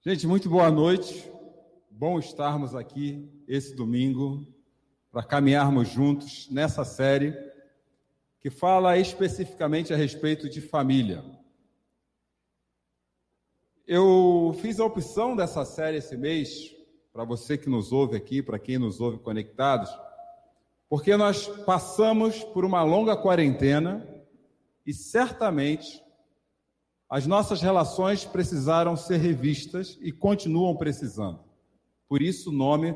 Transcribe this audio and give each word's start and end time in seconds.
Gente, 0.00 0.28
muito 0.28 0.48
boa 0.48 0.70
noite. 0.70 1.28
Bom 1.90 2.20
estarmos 2.20 2.72
aqui 2.72 3.28
esse 3.48 3.74
domingo 3.74 4.46
para 5.10 5.24
caminharmos 5.24 5.88
juntos 5.88 6.48
nessa 6.52 6.84
série 6.84 7.36
que 8.40 8.48
fala 8.48 8.96
especificamente 8.96 9.92
a 9.92 9.96
respeito 9.96 10.48
de 10.48 10.60
família. 10.60 11.24
Eu 13.88 14.56
fiz 14.60 14.78
a 14.78 14.84
opção 14.84 15.34
dessa 15.34 15.64
série 15.64 15.96
esse 15.96 16.16
mês, 16.16 16.72
para 17.12 17.24
você 17.24 17.58
que 17.58 17.68
nos 17.68 17.90
ouve 17.90 18.16
aqui, 18.16 18.40
para 18.40 18.58
quem 18.58 18.78
nos 18.78 19.00
ouve 19.00 19.18
conectados, 19.18 19.90
porque 20.88 21.16
nós 21.16 21.48
passamos 21.64 22.44
por 22.44 22.64
uma 22.64 22.84
longa 22.84 23.16
quarentena 23.16 24.06
e 24.86 24.94
certamente 24.94 26.00
as 27.08 27.26
nossas 27.26 27.62
relações 27.62 28.24
precisaram 28.24 28.94
ser 28.94 29.16
revistas 29.16 29.98
e 30.02 30.12
continuam 30.12 30.76
precisando. 30.76 31.40
Por 32.06 32.20
isso 32.20 32.50
o 32.50 32.52
nome 32.52 32.94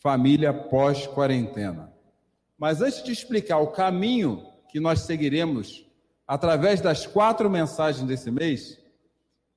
Família 0.00 0.52
Pós-Quarentena. 0.52 1.92
Mas 2.56 2.80
antes 2.80 3.02
de 3.02 3.12
explicar 3.12 3.58
o 3.58 3.72
caminho 3.72 4.46
que 4.70 4.80
nós 4.80 5.00
seguiremos 5.00 5.86
através 6.26 6.80
das 6.80 7.06
quatro 7.06 7.50
mensagens 7.50 8.06
desse 8.06 8.30
mês, 8.30 8.80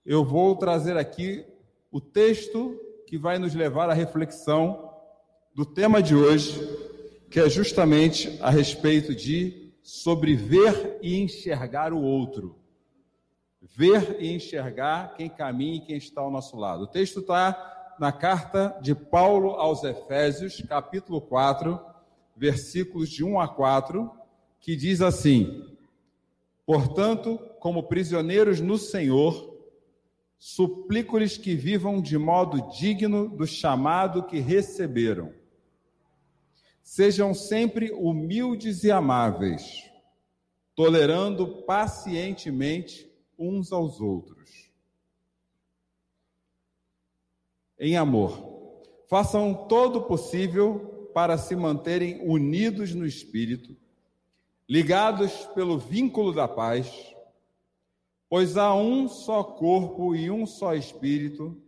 eu 0.06 0.24
vou 0.26 0.56
trazer 0.58 0.98
aqui 0.98 1.46
o 1.90 2.02
texto 2.02 2.78
que 3.06 3.18
vai 3.18 3.40
nos 3.40 3.56
levar 3.56 3.90
à 3.90 3.94
reflexão 3.94 4.92
do 5.56 5.66
tema 5.66 6.04
de 6.04 6.14
hoje, 6.14 6.60
que 7.32 7.40
é 7.40 7.50
justamente 7.50 8.38
a 8.42 8.50
respeito 8.50 9.16
de 9.16 9.72
sobre 9.82 10.36
ver 10.36 11.00
e 11.02 11.22
enxergar 11.22 11.94
o 11.94 12.02
outro 12.02 12.67
ver 13.62 14.18
e 14.20 14.34
enxergar 14.34 15.16
quem 15.16 15.30
caminha 15.30 15.78
e 15.78 15.82
quem 15.82 15.98
está 15.98 16.22
ao 16.22 16.32
nosso 16.32 16.58
lado. 16.58 16.84
O 16.84 16.88
texto 16.88 17.20
está 17.22 17.96
na 18.00 18.12
carta 18.12 18.78
de 18.82 18.94
Paulo 18.94 19.52
aos 19.52 19.84
Efésios, 19.84 20.62
capítulo 20.68 21.20
4, 21.20 21.80
versículos 22.36 23.10
de 23.10 23.24
1 23.24 23.40
a 23.40 23.48
4, 23.48 24.12
que 24.60 24.76
diz 24.76 25.02
assim: 25.02 25.66
Portanto, 26.66 27.40
como 27.60 27.84
prisioneiros 27.84 28.62
no 28.62 28.78
Senhor, 28.78 29.56
suplico-lhes 30.38 31.38
que 31.38 31.56
vivam 31.56 32.02
de 32.02 32.18
modo 32.18 32.70
digno 32.78 33.28
do 33.28 33.48
chamado 33.48 34.24
que 34.24 34.40
receberam. 34.40 35.34
Sejam 36.84 37.34
sempre 37.34 37.92
humildes 37.92 38.84
e 38.84 38.92
amáveis, 38.92 39.90
tolerando 40.76 41.64
pacientemente 41.64 43.07
uns 43.38 43.72
aos 43.72 44.00
outros. 44.02 44.72
Em 47.80 47.96
amor, 47.96 48.84
façam 49.08 49.54
todo 49.68 50.00
o 50.00 50.04
possível 50.04 51.10
para 51.14 51.38
se 51.38 51.56
manterem 51.56 52.22
unidos 52.28 52.94
no 52.94 53.06
espírito, 53.06 53.76
ligados 54.68 55.32
pelo 55.54 55.78
vínculo 55.78 56.34
da 56.34 56.48
paz, 56.48 57.16
pois 58.30 58.58
há 58.58 58.74
um 58.76 59.08
só 59.08 59.44
corpo 59.44 60.16
e 60.16 60.30
um 60.30 60.46
só 60.46 60.74
espírito, 60.74 61.62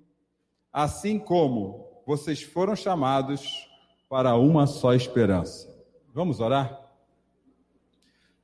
assim 0.72 1.18
como 1.18 1.88
vocês 2.06 2.42
foram 2.42 2.76
chamados 2.76 3.70
para 4.10 4.36
uma 4.36 4.66
só 4.66 4.94
esperança. 4.94 5.70
Vamos 6.14 6.40
orar? 6.40 6.90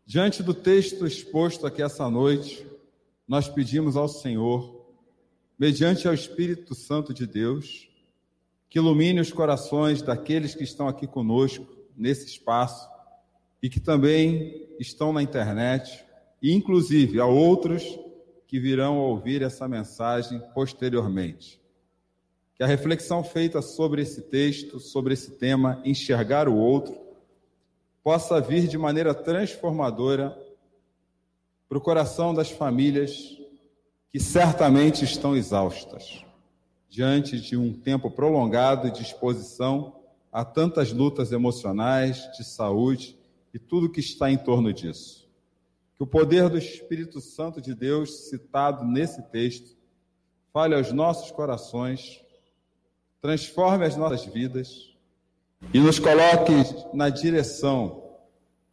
Diante 0.05 0.43
do 0.43 0.53
texto 0.53 1.07
exposto 1.07 1.65
aqui 1.65 1.81
essa 1.81 2.07
noite, 2.09 2.65
nós 3.27 3.49
pedimos 3.49 3.95
ao 3.95 4.07
Senhor, 4.07 4.85
mediante 5.57 6.07
ao 6.07 6.13
Espírito 6.13 6.75
Santo 6.75 7.13
de 7.13 7.25
Deus, 7.25 7.89
que 8.69 8.77
ilumine 8.77 9.19
os 9.19 9.31
corações 9.31 10.01
daqueles 10.01 10.53
que 10.53 10.63
estão 10.63 10.87
aqui 10.87 11.07
conosco 11.07 11.65
nesse 11.95 12.25
espaço 12.25 12.87
e 13.63 13.69
que 13.69 13.79
também 13.79 14.67
estão 14.79 15.11
na 15.11 15.23
internet, 15.23 16.05
e 16.41 16.53
inclusive 16.53 17.19
a 17.19 17.25
outros 17.25 17.83
que 18.47 18.59
virão 18.59 18.99
ouvir 18.99 19.41
essa 19.41 19.67
mensagem 19.67 20.39
posteriormente. 20.53 21.59
Que 22.53 22.63
a 22.63 22.67
reflexão 22.67 23.23
feita 23.23 23.61
sobre 23.61 24.01
esse 24.01 24.21
texto, 24.21 24.79
sobre 24.79 25.13
esse 25.13 25.31
tema, 25.31 25.81
enxergar 25.83 26.47
o 26.47 26.55
outro, 26.55 26.95
possa 28.03 28.39
vir 28.39 28.67
de 28.67 28.77
maneira 28.77 29.13
transformadora 29.13 30.37
para 31.67 31.77
o 31.77 31.81
coração 31.81 32.33
das 32.33 32.51
famílias 32.51 33.37
que 34.11 34.19
certamente 34.19 35.03
estão 35.03 35.35
exaustas 35.35 36.23
diante 36.89 37.41
de 37.41 37.57
um 37.57 37.73
tempo 37.73 38.09
prolongado 38.09 38.89
de 38.89 39.01
exposição 39.01 39.95
a 40.31 40.45
tantas 40.45 40.93
lutas 40.93 41.33
emocionais, 41.33 42.31
de 42.37 42.43
saúde 42.45 43.17
e 43.53 43.59
tudo 43.59 43.89
que 43.89 43.99
está 43.99 44.31
em 44.31 44.37
torno 44.37 44.71
disso. 44.71 45.27
Que 45.95 46.03
o 46.03 46.07
poder 46.07 46.49
do 46.49 46.57
Espírito 46.57 47.19
Santo 47.19 47.59
de 47.59 47.75
Deus, 47.75 48.29
citado 48.29 48.85
nesse 48.85 49.21
texto, 49.23 49.75
fale 50.53 50.75
aos 50.75 50.93
nossos 50.93 51.31
corações, 51.31 52.21
transforme 53.21 53.85
as 53.85 53.97
nossas 53.97 54.23
vidas 54.23 54.95
e 55.73 55.79
nos 55.79 55.99
coloque 55.99 56.53
na 56.93 57.09
direção 57.09 58.04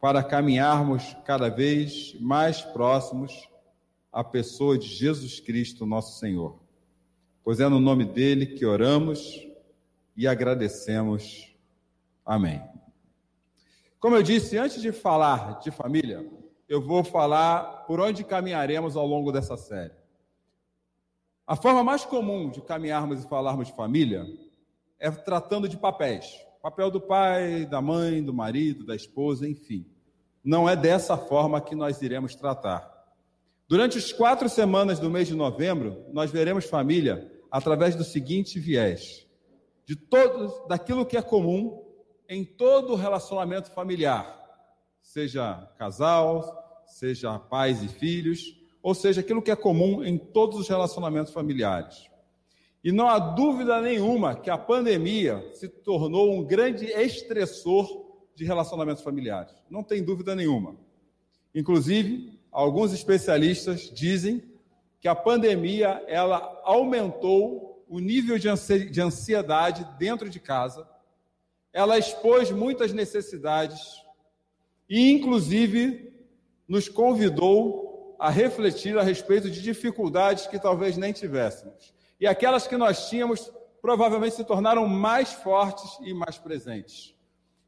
para 0.03 0.21
caminharmos 0.21 1.15
cada 1.23 1.47
vez 1.47 2.13
mais 2.19 2.61
próximos 2.61 3.47
à 4.11 4.21
pessoa 4.21 4.77
de 4.77 4.85
Jesus 4.85 5.39
Cristo, 5.39 5.85
nosso 5.85 6.19
Senhor. 6.19 6.59
Pois 7.41 7.61
é 7.61 7.69
no 7.69 7.79
nome 7.79 8.03
dele 8.03 8.47
que 8.47 8.65
oramos 8.65 9.47
e 10.13 10.27
agradecemos. 10.27 11.55
Amém. 12.25 12.61
Como 13.97 14.17
eu 14.17 14.21
disse, 14.21 14.57
antes 14.57 14.81
de 14.81 14.91
falar 14.91 15.61
de 15.61 15.71
família, 15.71 16.29
eu 16.67 16.81
vou 16.81 17.05
falar 17.05 17.85
por 17.87 18.01
onde 18.01 18.25
caminharemos 18.25 18.97
ao 18.97 19.07
longo 19.07 19.31
dessa 19.31 19.55
série. 19.55 19.93
A 21.47 21.55
forma 21.55 21.81
mais 21.81 22.03
comum 22.03 22.49
de 22.49 22.61
caminharmos 22.61 23.23
e 23.23 23.29
falarmos 23.29 23.67
de 23.67 23.73
família 23.73 24.25
é 24.99 25.09
tratando 25.09 25.69
de 25.69 25.77
papéis. 25.77 26.25
Papel 26.61 26.91
do 26.91 26.99
pai, 26.99 27.65
da 27.65 27.81
mãe, 27.81 28.21
do 28.21 28.33
marido, 28.33 28.85
da 28.85 28.97
esposa, 28.97 29.47
enfim 29.47 29.92
não 30.43 30.67
é 30.67 30.75
dessa 30.75 31.17
forma 31.17 31.61
que 31.61 31.75
nós 31.75 32.01
iremos 32.01 32.35
tratar. 32.35 32.91
Durante 33.67 33.97
as 33.97 34.11
quatro 34.11 34.49
semanas 34.49 34.99
do 34.99 35.09
mês 35.09 35.27
de 35.27 35.33
novembro, 35.33 36.05
nós 36.11 36.29
veremos 36.29 36.65
família 36.65 37.31
através 37.49 37.95
do 37.95 38.03
seguinte 38.03 38.59
viés: 38.59 39.25
de 39.85 39.95
todo, 39.95 40.67
daquilo 40.67 41.05
que 41.05 41.17
é 41.17 41.21
comum 41.21 41.81
em 42.27 42.43
todo 42.43 42.95
relacionamento 42.95 43.71
familiar, 43.71 44.39
seja 45.01 45.69
casal, 45.77 46.83
seja 46.85 47.39
pais 47.39 47.81
e 47.81 47.87
filhos, 47.87 48.57
ou 48.81 48.93
seja, 48.93 49.21
aquilo 49.21 49.41
que 49.41 49.51
é 49.51 49.55
comum 49.55 50.03
em 50.03 50.17
todos 50.17 50.59
os 50.59 50.67
relacionamentos 50.67 51.31
familiares. 51.31 52.09
E 52.83 52.91
não 52.91 53.07
há 53.07 53.17
dúvida 53.17 53.79
nenhuma 53.81 54.35
que 54.35 54.49
a 54.49 54.57
pandemia 54.57 55.49
se 55.53 55.69
tornou 55.69 56.33
um 56.33 56.43
grande 56.43 56.85
estressor 56.87 58.02
de 58.35 58.45
relacionamentos 58.45 59.03
familiares. 59.03 59.53
Não 59.69 59.83
tem 59.83 60.03
dúvida 60.03 60.35
nenhuma. 60.35 60.75
Inclusive, 61.53 62.39
alguns 62.51 62.93
especialistas 62.93 63.89
dizem 63.93 64.43
que 64.99 65.07
a 65.07 65.15
pandemia 65.15 66.03
ela 66.07 66.61
aumentou 66.63 67.85
o 67.87 67.99
nível 67.99 68.39
de 68.39 69.01
ansiedade 69.01 69.87
dentro 69.99 70.29
de 70.29 70.39
casa. 70.39 70.87
Ela 71.71 71.97
expôs 71.97 72.49
muitas 72.51 72.93
necessidades 72.93 74.01
e, 74.89 75.11
inclusive, 75.11 76.11
nos 76.67 76.87
convidou 76.89 78.15
a 78.19 78.29
refletir 78.29 78.97
a 78.97 79.03
respeito 79.03 79.49
de 79.49 79.61
dificuldades 79.61 80.47
que 80.47 80.59
talvez 80.59 80.97
nem 80.97 81.11
tivéssemos. 81.11 81.93
E 82.19 82.25
aquelas 82.25 82.65
que 82.65 82.77
nós 82.77 83.09
tínhamos 83.09 83.51
provavelmente 83.81 84.35
se 84.35 84.45
tornaram 84.45 84.87
mais 84.87 85.33
fortes 85.33 85.97
e 86.01 86.13
mais 86.13 86.37
presentes. 86.37 87.12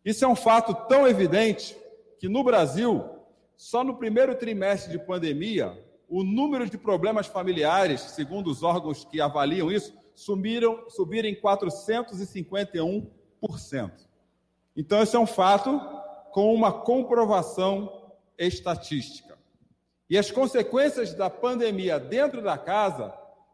Isso 0.05 0.23
é 0.23 0.27
um 0.27 0.35
fato 0.35 0.75
tão 0.87 1.07
evidente 1.07 1.75
que 2.19 2.29
no 2.29 2.43
Brasil, 2.43 3.03
só 3.57 3.83
no 3.83 3.97
primeiro 3.97 4.35
trimestre 4.35 4.91
de 4.91 4.99
pandemia, 5.03 5.83
o 6.07 6.23
número 6.23 6.69
de 6.69 6.77
problemas 6.77 7.25
familiares, 7.25 8.01
segundo 8.01 8.51
os 8.51 8.61
órgãos 8.61 9.03
que 9.03 9.19
avaliam 9.19 9.71
isso, 9.71 9.97
subiram, 10.13 10.85
em 11.25 11.35
451%. 11.35 13.91
Então, 14.77 15.01
esse 15.01 15.15
é 15.15 15.19
um 15.19 15.25
fato 15.25 15.81
com 16.31 16.53
uma 16.53 16.71
comprovação 16.71 18.13
estatística. 18.37 19.35
E 20.07 20.19
as 20.19 20.29
consequências 20.29 21.15
da 21.15 21.31
pandemia 21.31 21.99
dentro 21.99 22.43
da 22.43 22.57
casa 22.57 23.11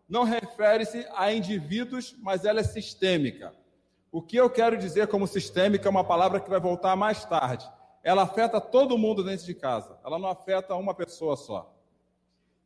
não 0.09 0.24
refere-se 0.24 1.06
a 1.15 1.31
indivíduos, 1.31 2.15
mas 2.19 2.44
ela 2.44 2.59
é 2.59 2.63
sistêmica. 2.63 3.53
O 4.12 4.22
que 4.22 4.36
eu 4.36 4.50
quero 4.50 4.78
dizer 4.78 5.08
como 5.08 5.25
sistêmica 5.25 5.88
é 5.88 5.90
uma 5.90 6.04
palavra 6.04 6.40
que 6.40 6.50
vai 6.50 6.60
voltar 6.60 6.96
mais 6.98 7.24
tarde. 7.24 7.66
Ela 8.04 8.24
afeta 8.24 8.60
todo 8.60 8.98
mundo 8.98 9.24
dentro 9.24 9.46
de 9.46 9.56
casa, 9.56 9.98
ela 10.04 10.19
não 10.19 10.28
afeta 10.28 10.75
uma 10.75 10.94
pessoa 10.94 11.38
só. 11.38 11.74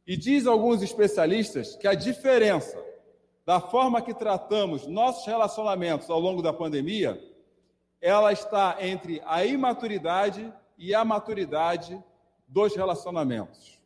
E 0.07 0.17
diz 0.17 0.47
alguns 0.47 0.81
especialistas 0.81 1.75
que 1.75 1.87
a 1.87 1.93
diferença 1.93 2.83
da 3.45 3.59
forma 3.59 4.01
que 4.01 4.13
tratamos 4.13 4.87
nossos 4.87 5.25
relacionamentos 5.27 6.09
ao 6.09 6.19
longo 6.19 6.41
da 6.41 6.51
pandemia, 6.51 7.21
ela 8.01 8.31
está 8.33 8.77
entre 8.79 9.21
a 9.25 9.45
imaturidade 9.45 10.51
e 10.77 10.95
a 10.95 11.05
maturidade 11.05 12.01
dos 12.47 12.75
relacionamentos. 12.75 13.79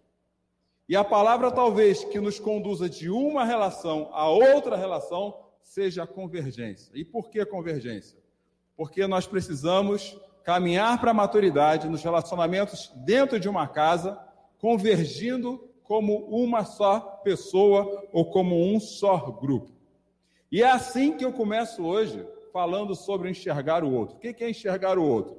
E 0.88 0.96
a 0.96 1.04
palavra 1.04 1.52
talvez 1.52 2.04
que 2.06 2.20
nos 2.20 2.40
conduza 2.40 2.90
de 2.90 3.10
uma 3.10 3.44
relação 3.44 4.10
a 4.14 4.30
outra 4.30 4.78
relação 4.78 5.49
seja 5.70 6.02
a 6.02 6.08
convergência. 6.08 6.92
E 6.96 7.06
por 7.06 7.30
que 7.30 7.46
convergência? 7.46 8.18
Porque 8.76 9.06
nós 9.06 9.28
precisamos 9.28 10.20
caminhar 10.44 11.00
para 11.00 11.12
a 11.12 11.14
maturidade 11.14 11.88
nos 11.88 12.02
relacionamentos 12.02 12.92
dentro 13.06 13.40
de 13.40 13.48
uma 13.48 13.68
casa, 13.68 14.20
convergindo 14.58 15.70
como 15.84 16.26
uma 16.26 16.66
só 16.66 17.00
pessoa 17.00 18.08
ou 18.12 18.26
como 18.32 18.60
um 18.60 18.80
só 18.80 19.18
grupo. 19.30 19.72
E 20.52 20.64
é 20.64 20.72
assim 20.72 21.16
que 21.16 21.24
eu 21.24 21.32
começo 21.32 21.86
hoje 21.86 22.28
falando 22.52 22.96
sobre 22.96 23.30
enxergar 23.30 23.84
o 23.84 23.94
outro. 23.94 24.16
O 24.18 24.20
que 24.20 24.44
é 24.44 24.50
enxergar 24.50 24.98
o 24.98 25.08
outro? 25.08 25.38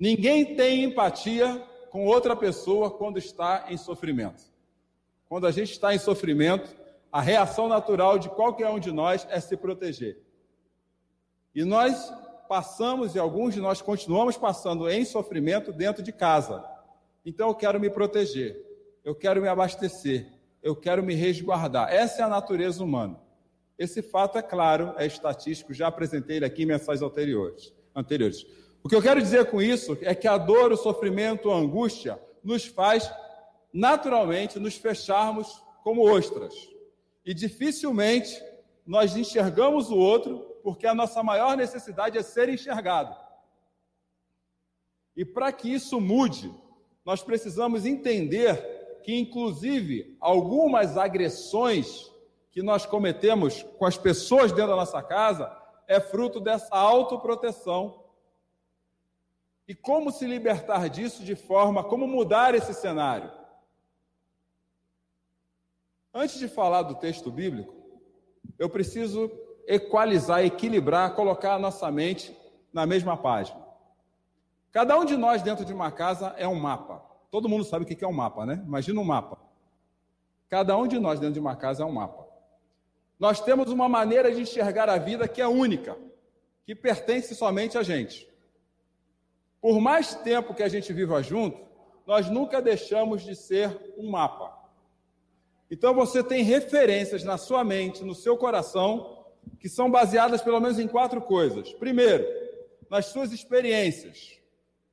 Ninguém 0.00 0.56
tem 0.56 0.82
empatia 0.82 1.64
com 1.90 2.06
outra 2.06 2.34
pessoa 2.34 2.90
quando 2.90 3.18
está 3.18 3.66
em 3.68 3.76
sofrimento. 3.76 4.42
Quando 5.28 5.46
a 5.46 5.52
gente 5.52 5.70
está 5.70 5.94
em 5.94 5.98
sofrimento, 5.98 6.76
a 7.12 7.20
reação 7.20 7.68
natural 7.68 8.18
de 8.18 8.28
qualquer 8.28 8.68
um 8.68 8.78
de 8.78 8.92
nós 8.92 9.26
é 9.30 9.40
se 9.40 9.56
proteger. 9.56 10.20
E 11.54 11.64
nós 11.64 12.12
passamos, 12.48 13.14
e 13.14 13.18
alguns 13.18 13.54
de 13.54 13.60
nós 13.60 13.82
continuamos 13.82 14.36
passando 14.36 14.88
em 14.88 15.04
sofrimento 15.04 15.72
dentro 15.72 16.02
de 16.02 16.12
casa. 16.12 16.64
Então 17.24 17.48
eu 17.48 17.54
quero 17.54 17.78
me 17.78 17.90
proteger, 17.90 18.64
eu 19.04 19.14
quero 19.14 19.40
me 19.40 19.48
abastecer, 19.48 20.32
eu 20.62 20.74
quero 20.74 21.02
me 21.02 21.14
resguardar. 21.14 21.92
Essa 21.92 22.22
é 22.22 22.24
a 22.24 22.28
natureza 22.28 22.82
humana. 22.82 23.18
Esse 23.78 24.02
fato 24.02 24.38
é 24.38 24.42
claro, 24.42 24.94
é 24.96 25.06
estatístico, 25.06 25.72
já 25.72 25.86
apresentei 25.86 26.36
ele 26.36 26.44
aqui 26.44 26.62
em 26.62 26.66
mensagens 26.66 27.02
anteriores. 27.02 27.72
anteriores. 27.94 28.46
O 28.82 28.88
que 28.88 28.94
eu 28.94 29.02
quero 29.02 29.20
dizer 29.20 29.50
com 29.50 29.60
isso 29.60 29.96
é 30.02 30.14
que 30.14 30.26
a 30.26 30.38
dor, 30.38 30.72
o 30.72 30.76
sofrimento, 30.76 31.50
a 31.50 31.56
angústia 31.56 32.18
nos 32.42 32.64
faz 32.66 33.12
naturalmente 33.72 34.58
nos 34.58 34.76
fecharmos 34.76 35.62
como 35.82 36.10
ostras. 36.10 36.54
E 37.28 37.34
dificilmente 37.34 38.42
nós 38.86 39.14
enxergamos 39.14 39.90
o 39.90 39.98
outro, 39.98 40.38
porque 40.62 40.86
a 40.86 40.94
nossa 40.94 41.22
maior 41.22 41.58
necessidade 41.58 42.16
é 42.16 42.22
ser 42.22 42.48
enxergado. 42.48 43.14
E 45.14 45.26
para 45.26 45.52
que 45.52 45.70
isso 45.70 46.00
mude, 46.00 46.50
nós 47.04 47.22
precisamos 47.22 47.84
entender 47.84 49.02
que, 49.04 49.14
inclusive, 49.14 50.16
algumas 50.18 50.96
agressões 50.96 52.10
que 52.50 52.62
nós 52.62 52.86
cometemos 52.86 53.62
com 53.76 53.84
as 53.84 53.98
pessoas 53.98 54.50
dentro 54.50 54.70
da 54.70 54.76
nossa 54.76 55.02
casa 55.02 55.54
é 55.86 56.00
fruto 56.00 56.40
dessa 56.40 56.74
autoproteção. 56.74 58.04
E 59.68 59.74
como 59.74 60.10
se 60.10 60.26
libertar 60.26 60.88
disso 60.88 61.22
de 61.22 61.34
forma, 61.34 61.84
como 61.84 62.08
mudar 62.08 62.54
esse 62.54 62.72
cenário? 62.72 63.37
Antes 66.12 66.38
de 66.38 66.48
falar 66.48 66.82
do 66.82 66.94
texto 66.94 67.30
bíblico, 67.30 67.74
eu 68.58 68.68
preciso 68.68 69.30
equalizar, 69.66 70.44
equilibrar, 70.44 71.14
colocar 71.14 71.54
a 71.54 71.58
nossa 71.58 71.90
mente 71.90 72.36
na 72.72 72.86
mesma 72.86 73.16
página. 73.16 73.60
Cada 74.72 74.98
um 74.98 75.04
de 75.04 75.16
nós 75.16 75.42
dentro 75.42 75.64
de 75.64 75.72
uma 75.72 75.90
casa 75.90 76.34
é 76.38 76.48
um 76.48 76.54
mapa. 76.54 77.02
Todo 77.30 77.48
mundo 77.48 77.64
sabe 77.64 77.84
o 77.84 77.86
que 77.86 78.04
é 78.04 78.08
um 78.08 78.12
mapa, 78.12 78.46
né? 78.46 78.62
Imagina 78.66 79.00
um 79.00 79.04
mapa. 79.04 79.38
Cada 80.48 80.76
um 80.76 80.86
de 80.86 80.98
nós 80.98 81.20
dentro 81.20 81.34
de 81.34 81.40
uma 81.40 81.54
casa 81.54 81.82
é 81.82 81.86
um 81.86 81.92
mapa. 81.92 82.26
Nós 83.18 83.40
temos 83.40 83.70
uma 83.70 83.88
maneira 83.88 84.32
de 84.32 84.40
enxergar 84.40 84.88
a 84.88 84.96
vida 84.96 85.28
que 85.28 85.40
é 85.40 85.46
única, 85.46 85.96
que 86.64 86.74
pertence 86.74 87.34
somente 87.34 87.76
a 87.76 87.82
gente. 87.82 88.28
Por 89.60 89.80
mais 89.80 90.14
tempo 90.14 90.54
que 90.54 90.62
a 90.62 90.68
gente 90.68 90.92
viva 90.92 91.22
junto, 91.22 91.60
nós 92.06 92.30
nunca 92.30 92.62
deixamos 92.62 93.22
de 93.22 93.34
ser 93.34 93.94
um 93.98 94.10
mapa. 94.10 94.57
Então 95.70 95.94
você 95.94 96.22
tem 96.22 96.42
referências 96.42 97.22
na 97.24 97.36
sua 97.36 97.62
mente, 97.62 98.04
no 98.04 98.14
seu 98.14 98.36
coração, 98.36 99.24
que 99.60 99.68
são 99.68 99.90
baseadas 99.90 100.40
pelo 100.40 100.60
menos 100.60 100.78
em 100.78 100.88
quatro 100.88 101.20
coisas. 101.20 101.72
Primeiro, 101.74 102.26
nas 102.90 103.06
suas 103.06 103.32
experiências, 103.32 104.38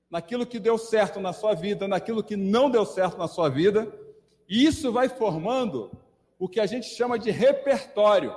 naquilo 0.10 0.46
que 0.46 0.60
deu 0.60 0.78
certo 0.78 1.20
na 1.20 1.34
sua 1.34 1.54
vida, 1.54 1.88
naquilo 1.88 2.24
que 2.24 2.36
não 2.36 2.70
deu 2.70 2.86
certo 2.86 3.18
na 3.18 3.28
sua 3.28 3.50
vida, 3.50 3.92
e 4.48 4.66
isso 4.66 4.92
vai 4.92 5.10
formando 5.10 5.92
o 6.38 6.48
que 6.48 6.60
a 6.60 6.66
gente 6.66 6.88
chama 6.88 7.18
de 7.18 7.32
repertório. 7.32 8.36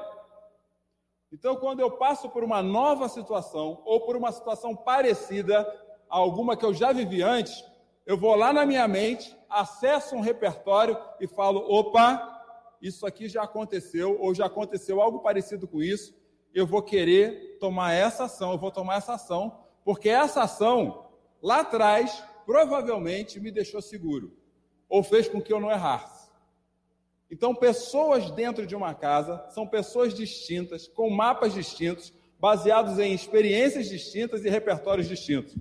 Então, 1.33 1.57
quando 1.57 1.81
eu 1.81 1.91
passo 1.91 2.31
por 2.31 2.43
uma 2.43 2.63
nova 2.63 3.09
situação 3.09 3.83
ou 3.85 4.01
por 4.01 4.17
uma 4.17 4.33
situação 4.33 4.75
parecida 4.75 5.61
a 6.09 6.17
alguma 6.17 6.57
que 6.57 6.65
eu 6.65 6.73
já 6.73 6.93
vivi 6.93 7.23
antes, 7.23 7.63
eu 8.07 8.17
vou 8.17 8.35
lá 8.35 8.53
na 8.53 8.65
minha 8.65 8.89
mente, 8.89 9.37
acesso 9.49 10.15
um 10.15 10.21
repertório 10.21 10.97
e 11.21 11.27
falo: 11.27 11.61
opa, 11.69 12.39
isso 12.81 13.07
aqui 13.07 13.29
já 13.29 13.43
aconteceu, 13.43 14.19
ou 14.21 14.35
já 14.35 14.47
aconteceu 14.47 15.01
algo 15.01 15.21
parecido 15.21 15.67
com 15.67 15.83
isso, 15.83 16.15
eu 16.55 16.67
vou 16.67 16.83
querer 16.83 17.59
tomar 17.59 17.93
essa 17.93 18.25
ação, 18.25 18.53
eu 18.53 18.59
vou 18.59 18.71
tomar 18.71 18.97
essa 18.97 19.15
ação, 19.15 19.59
porque 19.85 20.09
essa 20.09 20.43
ação, 20.43 21.09
lá 21.43 21.61
atrás, 21.61 22.23
provavelmente 22.47 23.41
me 23.41 23.51
deixou 23.51 23.83
seguro, 23.83 24.37
ou 24.89 25.03
fez 25.03 25.29
com 25.29 25.41
que 25.41 25.53
eu 25.53 25.61
não 25.61 25.71
errasse. 25.71 26.29
Então, 27.31 27.55
pessoas 27.55 28.31
dentro 28.31 28.67
de 28.67 28.75
uma 28.75 28.95
casa 28.95 29.45
são 29.51 29.67
pessoas 29.67 30.15
distintas, 30.15 30.89
com 30.89 31.11
mapas 31.11 31.53
distintos, 31.53 32.13
baseados 32.41 32.99
em 32.99 33.13
experiências 33.13 33.87
distintas 33.87 34.45
e 34.45 34.49
repertórios 34.49 35.09
distintos. 35.09 35.55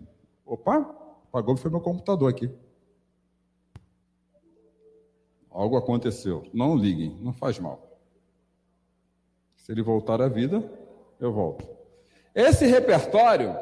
Opa, 0.45 0.95
apagou 1.27 1.57
foi 1.57 1.69
meu 1.69 1.81
computador 1.81 2.29
aqui. 2.29 2.49
Algo 5.57 5.75
aconteceu. 5.75 6.47
Não 6.53 6.75
liguem, 6.75 7.17
não 7.19 7.33
faz 7.33 7.57
mal. 7.57 7.99
Se 9.55 9.71
ele 9.71 9.81
voltar 9.81 10.21
à 10.21 10.27
vida, 10.27 10.63
eu 11.19 11.33
volto. 11.33 11.67
Esse 12.35 12.67
repertório 12.67 13.57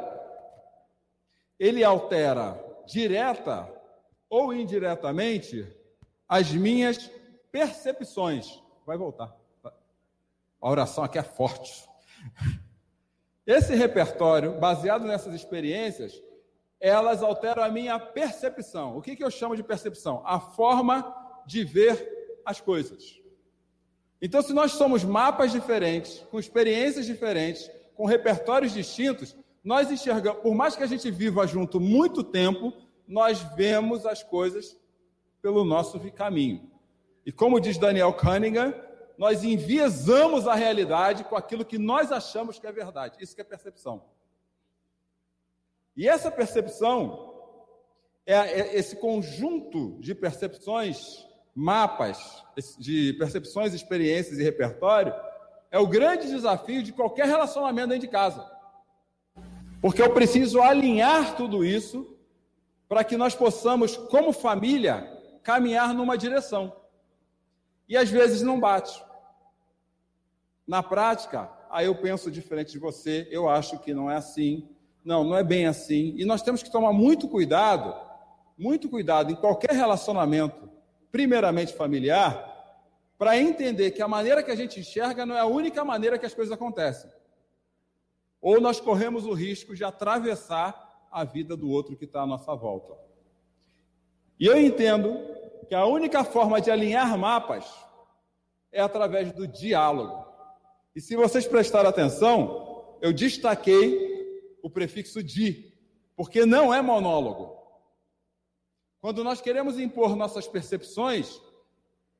ele 1.57 1.85
altera 1.85 2.61
direta 2.85 3.71
ou 4.29 4.53
indiretamente 4.53 5.65
as 6.27 6.51
minhas 6.51 7.09
percepções. 7.49 8.61
Vai 8.85 8.97
voltar. 8.97 9.33
A 9.63 10.69
oração 10.69 11.01
aqui 11.01 11.17
é 11.17 11.23
forte. 11.23 11.87
Esse 13.47 13.73
repertório, 13.73 14.59
baseado 14.59 15.05
nessas 15.05 15.33
experiências, 15.33 16.21
elas 16.77 17.23
alteram 17.23 17.63
a 17.63 17.69
minha 17.69 17.97
percepção. 17.97 18.97
O 18.97 19.01
que, 19.01 19.15
que 19.15 19.23
eu 19.23 19.31
chamo 19.31 19.55
de 19.55 19.63
percepção? 19.63 20.21
A 20.25 20.41
forma 20.41 21.23
de 21.45 21.63
ver 21.63 22.41
as 22.45 22.59
coisas. 22.59 23.19
Então, 24.21 24.41
se 24.41 24.53
nós 24.53 24.71
somos 24.73 25.03
mapas 25.03 25.51
diferentes, 25.51 26.19
com 26.31 26.39
experiências 26.39 27.05
diferentes, 27.05 27.69
com 27.95 28.05
repertórios 28.05 28.73
distintos, 28.73 29.35
nós 29.63 29.91
enxergamos, 29.91 30.41
por 30.41 30.53
mais 30.53 30.75
que 30.75 30.83
a 30.83 30.87
gente 30.87 31.09
viva 31.11 31.45
junto 31.47 31.79
muito 31.79 32.23
tempo, 32.23 32.73
nós 33.07 33.39
vemos 33.55 34.05
as 34.05 34.23
coisas 34.23 34.77
pelo 35.41 35.63
nosso 35.63 35.99
caminho. 36.11 36.69
E 37.25 37.31
como 37.31 37.59
diz 37.59 37.77
Daniel 37.77 38.13
Cunningham, 38.13 38.73
nós 39.17 39.43
enviesamos 39.43 40.47
a 40.47 40.55
realidade 40.55 41.23
com 41.23 41.35
aquilo 41.35 41.65
que 41.65 41.77
nós 41.77 42.11
achamos 42.11 42.59
que 42.59 42.67
é 42.67 42.71
verdade. 42.71 43.17
Isso 43.19 43.35
que 43.35 43.41
é 43.41 43.45
percepção. 43.45 44.03
E 45.95 46.07
essa 46.07 46.29
percepção 46.29 47.33
é, 48.25 48.33
é 48.33 48.75
esse 48.75 48.95
conjunto 48.97 49.97
de 49.99 50.13
percepções, 50.13 51.25
mapas 51.55 52.43
de 52.77 53.13
percepções, 53.13 53.73
experiências 53.73 54.37
e 54.37 54.43
repertório, 54.43 55.13
é 55.71 55.79
o 55.79 55.87
grande 55.87 56.27
desafio 56.27 56.83
de 56.83 56.91
qualquer 56.91 57.25
relacionamento 57.27 57.89
dentro 57.89 58.05
de 58.05 58.11
casa. 58.11 58.45
Porque 59.81 60.01
eu 60.01 60.13
preciso 60.13 60.61
alinhar 60.61 61.35
tudo 61.35 61.63
isso 61.63 62.17
para 62.87 63.03
que 63.03 63.15
nós 63.15 63.33
possamos, 63.33 63.95
como 63.95 64.33
família, 64.33 65.11
caminhar 65.41 65.93
numa 65.93 66.17
direção 66.17 66.75
e 67.87 67.95
às 67.95 68.09
vezes 68.09 68.41
não 68.41 68.59
bate. 68.59 69.03
Na 70.67 70.81
prática, 70.81 71.49
aí 71.69 71.85
eu 71.85 71.95
penso 71.95 72.31
diferente 72.31 72.71
de 72.71 72.79
você, 72.79 73.27
eu 73.31 73.47
acho 73.47 73.79
que 73.79 73.93
não 73.93 74.09
é 74.09 74.15
assim. 74.15 74.67
Não, 75.03 75.23
não 75.23 75.37
é 75.37 75.43
bem 75.43 75.67
assim. 75.67 76.15
E 76.17 76.25
nós 76.25 76.41
temos 76.41 76.63
que 76.63 76.71
tomar 76.71 76.91
muito 76.91 77.27
cuidado, 77.27 77.93
muito 78.57 78.89
cuidado 78.89 79.31
em 79.31 79.35
qualquer 79.35 79.71
relacionamento, 79.71 80.69
primeiramente 81.15 81.71
familiar, 81.71 82.51
para 83.17 83.39
entender 83.39 83.91
que 83.91 84.01
a 84.01 84.07
maneira 84.07 84.43
que 84.43 84.51
a 84.51 84.55
gente 84.55 84.81
enxerga 84.81 85.25
não 85.25 85.33
é 85.33 85.39
a 85.39 85.45
única 85.45 85.81
maneira 85.85 86.19
que 86.19 86.25
as 86.25 86.33
coisas 86.33 86.51
acontecem. 86.51 87.09
Ou 88.41 88.59
nós 88.59 88.81
corremos 88.81 89.25
o 89.25 89.31
risco 89.31 89.73
de 89.73 89.85
atravessar 89.85 91.07
a 91.09 91.23
vida 91.23 91.55
do 91.55 91.69
outro 91.69 91.95
que 91.95 92.03
está 92.03 92.23
à 92.23 92.25
nossa 92.25 92.53
volta. 92.53 92.93
E 94.37 94.45
eu 94.45 94.59
entendo 94.59 95.17
que 95.69 95.73
a 95.73 95.85
única 95.85 96.25
forma 96.25 96.59
de 96.59 96.69
alinhar 96.69 97.17
mapas 97.17 97.65
é 98.69 98.81
através 98.81 99.31
do 99.31 99.47
diálogo. 99.47 100.25
E 100.93 100.99
se 100.99 101.15
vocês 101.15 101.47
prestarem 101.47 101.87
atenção, 101.87 102.97
eu 102.99 103.13
destaquei 103.13 104.59
o 104.61 104.69
prefixo 104.69 105.23
de, 105.23 105.71
porque 106.13 106.45
não 106.45 106.73
é 106.73 106.81
monólogo. 106.81 107.54
Quando 109.05 109.23
nós 109.23 109.39
queremos 109.39 109.77
impor 109.77 110.15
nossas 110.15 110.47
percepções, 110.47 111.39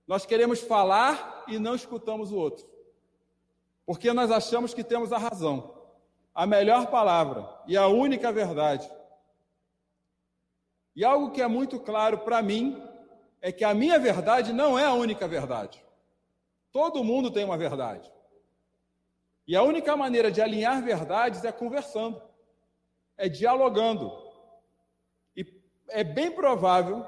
nós 0.06 0.24
queremos 0.24 0.60
falar 0.60 1.44
e 1.48 1.58
não 1.58 1.74
escutamos 1.74 2.32
o 2.32 2.36
outro. 2.36 2.63
Porque 3.88 4.13
nós 4.13 4.30
achamos 4.30 4.72
que 4.72 4.84
temos 4.84 5.12
a 5.12 5.18
razão, 5.18 5.82
a 6.32 6.46
melhor 6.46 6.86
palavra 6.92 7.50
e 7.65 7.75
a 7.75 7.88
única 7.88 8.32
verdade. 8.32 8.88
E 10.96 11.04
algo 11.04 11.32
que 11.32 11.42
é 11.42 11.48
muito 11.48 11.80
claro 11.80 12.20
para 12.20 12.39
mim 12.44 12.80
é 13.42 13.51
que 13.51 13.63
a 13.63 13.74
minha 13.74 13.98
verdade 13.98 14.54
não 14.54 14.77
é 14.77 14.86
a 14.86 14.94
única 14.94 15.27
verdade. 15.27 15.84
Todo 16.72 17.04
mundo 17.04 17.32
tem 17.32 17.46
uma 17.46 17.58
verdade. 17.58 18.13
E 19.48 19.56
a 19.56 19.63
única 19.63 19.98
maneira 19.98 20.32
de 20.32 20.39
alinhar 20.39 20.84
verdades 20.84 21.44
é 21.44 21.51
conversando, 21.51 22.22
é 23.18 23.27
dialogando. 23.27 24.25
É 25.89 26.04
bem 26.04 26.32
provável, 26.32 27.06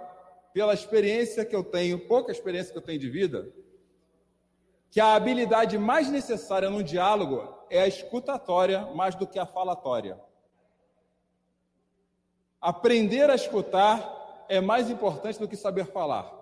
pela 0.53 0.74
experiência 0.74 1.46
que 1.46 1.55
eu 1.55 1.63
tenho, 1.63 2.07
pouca 2.07 2.31
experiência 2.31 2.72
que 2.72 2.77
eu 2.77 2.84
tenho 2.84 3.00
de 3.00 3.10
vida, 3.10 3.48
que 4.89 5.00
a 5.00 5.13
habilidade 5.13 5.77
mais 5.77 6.10
necessária 6.10 6.69
num 6.69 6.81
diálogo 6.81 7.55
é 7.69 7.81
a 7.81 7.88
escutatória 7.88 8.86
mais 8.96 9.13
do 9.15 9.27
que 9.27 9.38
a 9.38 9.46
falatória. 9.46 10.19
Aprender 12.60 13.29
a 13.29 13.36
escutar 13.36 14.46
é 14.50 14.60
mais 14.60 14.89
importante 14.89 15.38
do 15.38 15.48
que 15.48 15.55
saber 15.55 15.86
falar. 15.86 16.34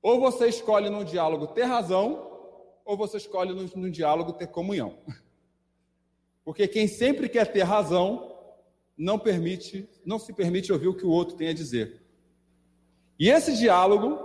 Ou 0.00 0.18
você 0.18 0.48
escolhe 0.48 0.88
num 0.88 1.04
diálogo 1.04 1.48
ter 1.48 1.64
razão, 1.64 2.30
ou 2.84 2.96
você 2.96 3.18
escolhe 3.18 3.52
no, 3.52 3.64
no 3.76 3.90
diálogo 3.90 4.32
ter 4.32 4.46
comunhão. 4.46 4.98
Porque 6.44 6.66
quem 6.66 6.88
sempre 6.88 7.28
quer 7.28 7.52
ter 7.52 7.62
razão 7.62 8.31
não 9.02 9.18
permite, 9.18 9.88
não 10.04 10.16
se 10.16 10.32
permite 10.32 10.72
ouvir 10.72 10.86
o 10.86 10.94
que 10.94 11.04
o 11.04 11.10
outro 11.10 11.34
tem 11.36 11.48
a 11.48 11.52
dizer. 11.52 12.00
E 13.18 13.28
esse 13.28 13.56
diálogo, 13.56 14.16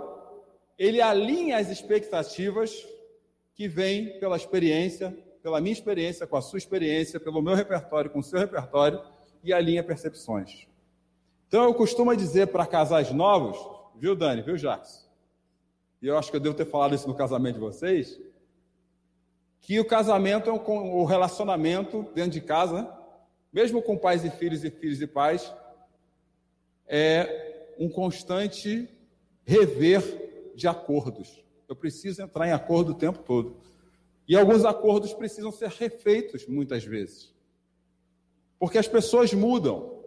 ele 0.78 1.00
alinha 1.00 1.58
as 1.58 1.68
expectativas 1.68 2.86
que 3.54 3.66
vêm 3.66 4.20
pela 4.20 4.36
experiência, 4.36 5.10
pela 5.42 5.60
minha 5.60 5.72
experiência 5.72 6.28
com 6.28 6.36
a 6.36 6.40
sua 6.40 6.58
experiência, 6.58 7.18
pelo 7.18 7.42
meu 7.42 7.56
repertório 7.56 8.08
com 8.08 8.20
o 8.20 8.22
seu 8.22 8.38
repertório 8.38 9.02
e 9.42 9.52
alinha 9.52 9.82
percepções. 9.82 10.68
Então 11.48 11.64
eu 11.64 11.74
costumo 11.74 12.14
dizer 12.14 12.46
para 12.46 12.64
casais 12.64 13.10
novos, 13.10 13.58
viu 13.96 14.14
Dani, 14.14 14.42
viu 14.42 14.56
Jacques? 14.56 15.08
E 16.00 16.06
eu 16.06 16.16
acho 16.16 16.30
que 16.30 16.36
eu 16.36 16.40
devo 16.40 16.54
ter 16.54 16.66
falado 16.66 16.94
isso 16.94 17.08
no 17.08 17.16
casamento 17.16 17.54
de 17.54 17.60
vocês, 17.60 18.20
que 19.60 19.80
o 19.80 19.84
casamento 19.84 20.48
é 20.48 20.52
o 20.52 21.04
relacionamento 21.04 22.06
dentro 22.14 22.30
de 22.30 22.40
casa, 22.40 22.97
mesmo 23.52 23.82
com 23.82 23.96
pais 23.96 24.24
e 24.24 24.30
filhos 24.30 24.64
e 24.64 24.70
filhos 24.70 25.00
e 25.00 25.06
pais, 25.06 25.52
é 26.86 27.74
um 27.78 27.88
constante 27.88 28.88
rever 29.44 30.52
de 30.54 30.66
acordos. 30.66 31.42
Eu 31.68 31.76
preciso 31.76 32.22
entrar 32.22 32.48
em 32.48 32.52
acordo 32.52 32.92
o 32.92 32.94
tempo 32.94 33.18
todo. 33.20 33.56
E 34.26 34.36
alguns 34.36 34.64
acordos 34.64 35.14
precisam 35.14 35.50
ser 35.50 35.70
refeitos 35.70 36.46
muitas 36.46 36.84
vezes. 36.84 37.34
Porque 38.58 38.78
as 38.78 38.88
pessoas 38.88 39.32
mudam. 39.32 39.98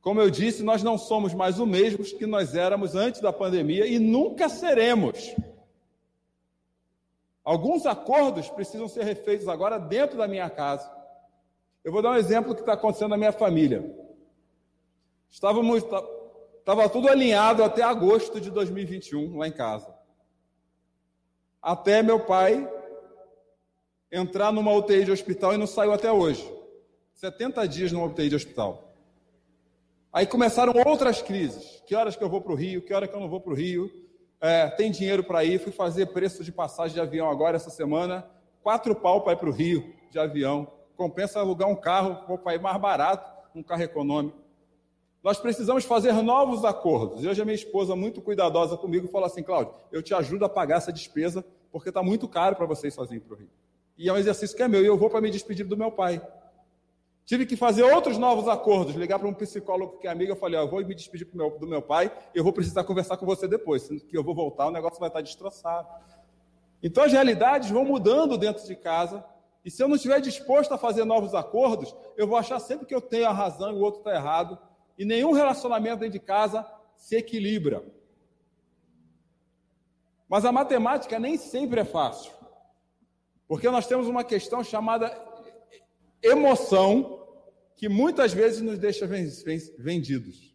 Como 0.00 0.20
eu 0.20 0.30
disse, 0.30 0.62
nós 0.62 0.82
não 0.82 0.96
somos 0.96 1.34
mais 1.34 1.58
os 1.58 1.66
mesmos 1.66 2.12
que 2.12 2.26
nós 2.26 2.54
éramos 2.54 2.94
antes 2.94 3.20
da 3.20 3.32
pandemia 3.32 3.86
e 3.86 3.98
nunca 3.98 4.48
seremos. 4.48 5.34
Alguns 7.44 7.86
acordos 7.86 8.48
precisam 8.48 8.88
ser 8.88 9.04
refeitos 9.04 9.48
agora 9.48 9.78
dentro 9.78 10.16
da 10.16 10.28
minha 10.28 10.48
casa. 10.48 10.99
Eu 11.84 11.92
vou 11.92 12.02
dar 12.02 12.12
um 12.12 12.16
exemplo 12.16 12.54
que 12.54 12.60
está 12.60 12.74
acontecendo 12.74 13.10
na 13.10 13.16
minha 13.16 13.32
família. 13.32 13.94
Estávamos, 15.30 15.82
estava 16.58 16.88
tudo 16.88 17.08
alinhado 17.08 17.64
até 17.64 17.82
agosto 17.82 18.40
de 18.40 18.50
2021 18.50 19.38
lá 19.38 19.48
em 19.48 19.52
casa. 19.52 19.94
Até 21.62 22.02
meu 22.02 22.20
pai 22.20 22.68
entrar 24.10 24.52
numa 24.52 24.72
UTI 24.72 25.04
de 25.04 25.12
hospital 25.12 25.54
e 25.54 25.56
não 25.56 25.66
saiu 25.66 25.92
até 25.92 26.10
hoje. 26.10 26.48
70 27.14 27.66
dias 27.68 27.92
numa 27.92 28.06
UTI 28.06 28.28
de 28.28 28.36
hospital. 28.36 28.94
Aí 30.12 30.26
começaram 30.26 30.72
outras 30.86 31.22
crises. 31.22 31.82
Que 31.86 31.94
horas 31.94 32.16
que 32.16 32.24
eu 32.24 32.28
vou 32.28 32.40
para 32.40 32.52
o 32.52 32.56
Rio? 32.56 32.82
Que 32.82 32.92
hora 32.92 33.06
que 33.06 33.14
eu 33.14 33.20
não 33.20 33.28
vou 33.28 33.40
para 33.40 33.52
o 33.52 33.56
Rio? 33.56 33.90
é, 34.40 34.68
tem 34.68 34.90
dinheiro 34.90 35.22
para 35.22 35.44
ir, 35.44 35.60
fui 35.60 35.70
fazer 35.70 36.06
preço 36.06 36.42
de 36.42 36.50
passagem 36.50 36.94
de 36.94 37.00
avião 37.00 37.28
agora 37.28 37.56
essa 37.56 37.70
semana, 37.70 38.26
quatro 38.62 38.94
pau 38.94 39.20
para 39.22 39.34
ir 39.34 39.36
para 39.36 39.50
o 39.50 39.52
Rio 39.52 39.94
de 40.10 40.18
avião. 40.18 40.66
Compensa 41.00 41.40
alugar 41.40 41.66
um 41.66 41.74
carro, 41.74 42.36
para 42.36 42.54
ir 42.54 42.60
mais 42.60 42.78
barato, 42.78 43.32
um 43.54 43.62
carro 43.62 43.80
econômico. 43.80 44.36
Nós 45.22 45.40
precisamos 45.40 45.82
fazer 45.82 46.12
novos 46.12 46.62
acordos. 46.62 47.24
E 47.24 47.26
hoje 47.26 47.40
a 47.40 47.44
minha 47.46 47.54
esposa, 47.54 47.96
muito 47.96 48.20
cuidadosa 48.20 48.76
comigo, 48.76 49.08
falou 49.08 49.26
assim: 49.26 49.42
Cláudio, 49.42 49.72
eu 49.90 50.02
te 50.02 50.12
ajudo 50.12 50.44
a 50.44 50.48
pagar 50.48 50.76
essa 50.76 50.92
despesa, 50.92 51.42
porque 51.72 51.88
está 51.88 52.02
muito 52.02 52.28
caro 52.28 52.54
para 52.54 52.66
vocês 52.66 52.92
sozinhos 52.92 53.24
para 53.24 53.34
o 53.34 53.38
Rio. 53.38 53.48
E 53.96 54.10
é 54.10 54.12
um 54.12 54.18
exercício 54.18 54.54
que 54.54 54.62
é 54.62 54.68
meu, 54.68 54.82
e 54.82 54.86
eu 54.86 54.98
vou 54.98 55.08
para 55.08 55.22
me 55.22 55.30
despedir 55.30 55.66
do 55.66 55.74
meu 55.74 55.90
pai. 55.90 56.20
Tive 57.24 57.46
que 57.46 57.56
fazer 57.56 57.82
outros 57.82 58.18
novos 58.18 58.46
acordos, 58.46 58.94
ligar 58.94 59.18
para 59.18 59.26
um 59.26 59.32
psicólogo 59.32 59.96
que 60.00 60.06
é 60.06 60.10
amigo, 60.10 60.32
eu 60.32 60.36
falei, 60.36 60.60
ó, 60.60 60.64
eu 60.64 60.68
vou 60.68 60.84
me 60.84 60.94
despedir 60.94 61.26
do 61.26 61.34
meu, 61.34 61.58
do 61.58 61.66
meu 61.66 61.80
pai, 61.80 62.12
eu 62.34 62.44
vou 62.44 62.52
precisar 62.52 62.84
conversar 62.84 63.16
com 63.16 63.24
você 63.24 63.48
depois, 63.48 63.88
que 63.88 64.18
eu 64.18 64.22
vou 64.22 64.34
voltar, 64.34 64.66
o 64.66 64.70
negócio 64.70 65.00
vai 65.00 65.08
estar 65.08 65.22
destroçado. 65.22 65.88
Então 66.82 67.04
as 67.04 67.12
realidades 67.12 67.70
vão 67.70 67.86
mudando 67.86 68.36
dentro 68.36 68.66
de 68.66 68.76
casa, 68.76 69.24
e 69.64 69.70
se 69.70 69.82
eu 69.82 69.88
não 69.88 69.96
estiver 69.96 70.20
disposto 70.20 70.72
a 70.72 70.78
fazer 70.78 71.04
novos 71.04 71.34
acordos, 71.34 71.94
eu 72.16 72.26
vou 72.26 72.36
achar 72.36 72.58
sempre 72.58 72.86
que 72.86 72.94
eu 72.94 73.00
tenho 73.00 73.28
a 73.28 73.32
razão 73.32 73.72
e 73.72 73.74
o 73.74 73.82
outro 73.82 74.00
está 74.00 74.14
errado, 74.14 74.58
e 74.98 75.04
nenhum 75.04 75.32
relacionamento 75.32 76.00
dentro 76.00 76.18
de 76.18 76.24
casa 76.24 76.66
se 76.96 77.16
equilibra. 77.16 77.84
Mas 80.28 80.44
a 80.44 80.52
matemática 80.52 81.18
nem 81.18 81.36
sempre 81.36 81.80
é 81.80 81.84
fácil, 81.84 82.32
porque 83.46 83.68
nós 83.68 83.86
temos 83.86 84.06
uma 84.06 84.24
questão 84.24 84.62
chamada 84.64 85.10
emoção 86.22 87.26
que 87.76 87.88
muitas 87.88 88.32
vezes 88.32 88.60
nos 88.60 88.78
deixa 88.78 89.06
vendidos. 89.06 90.54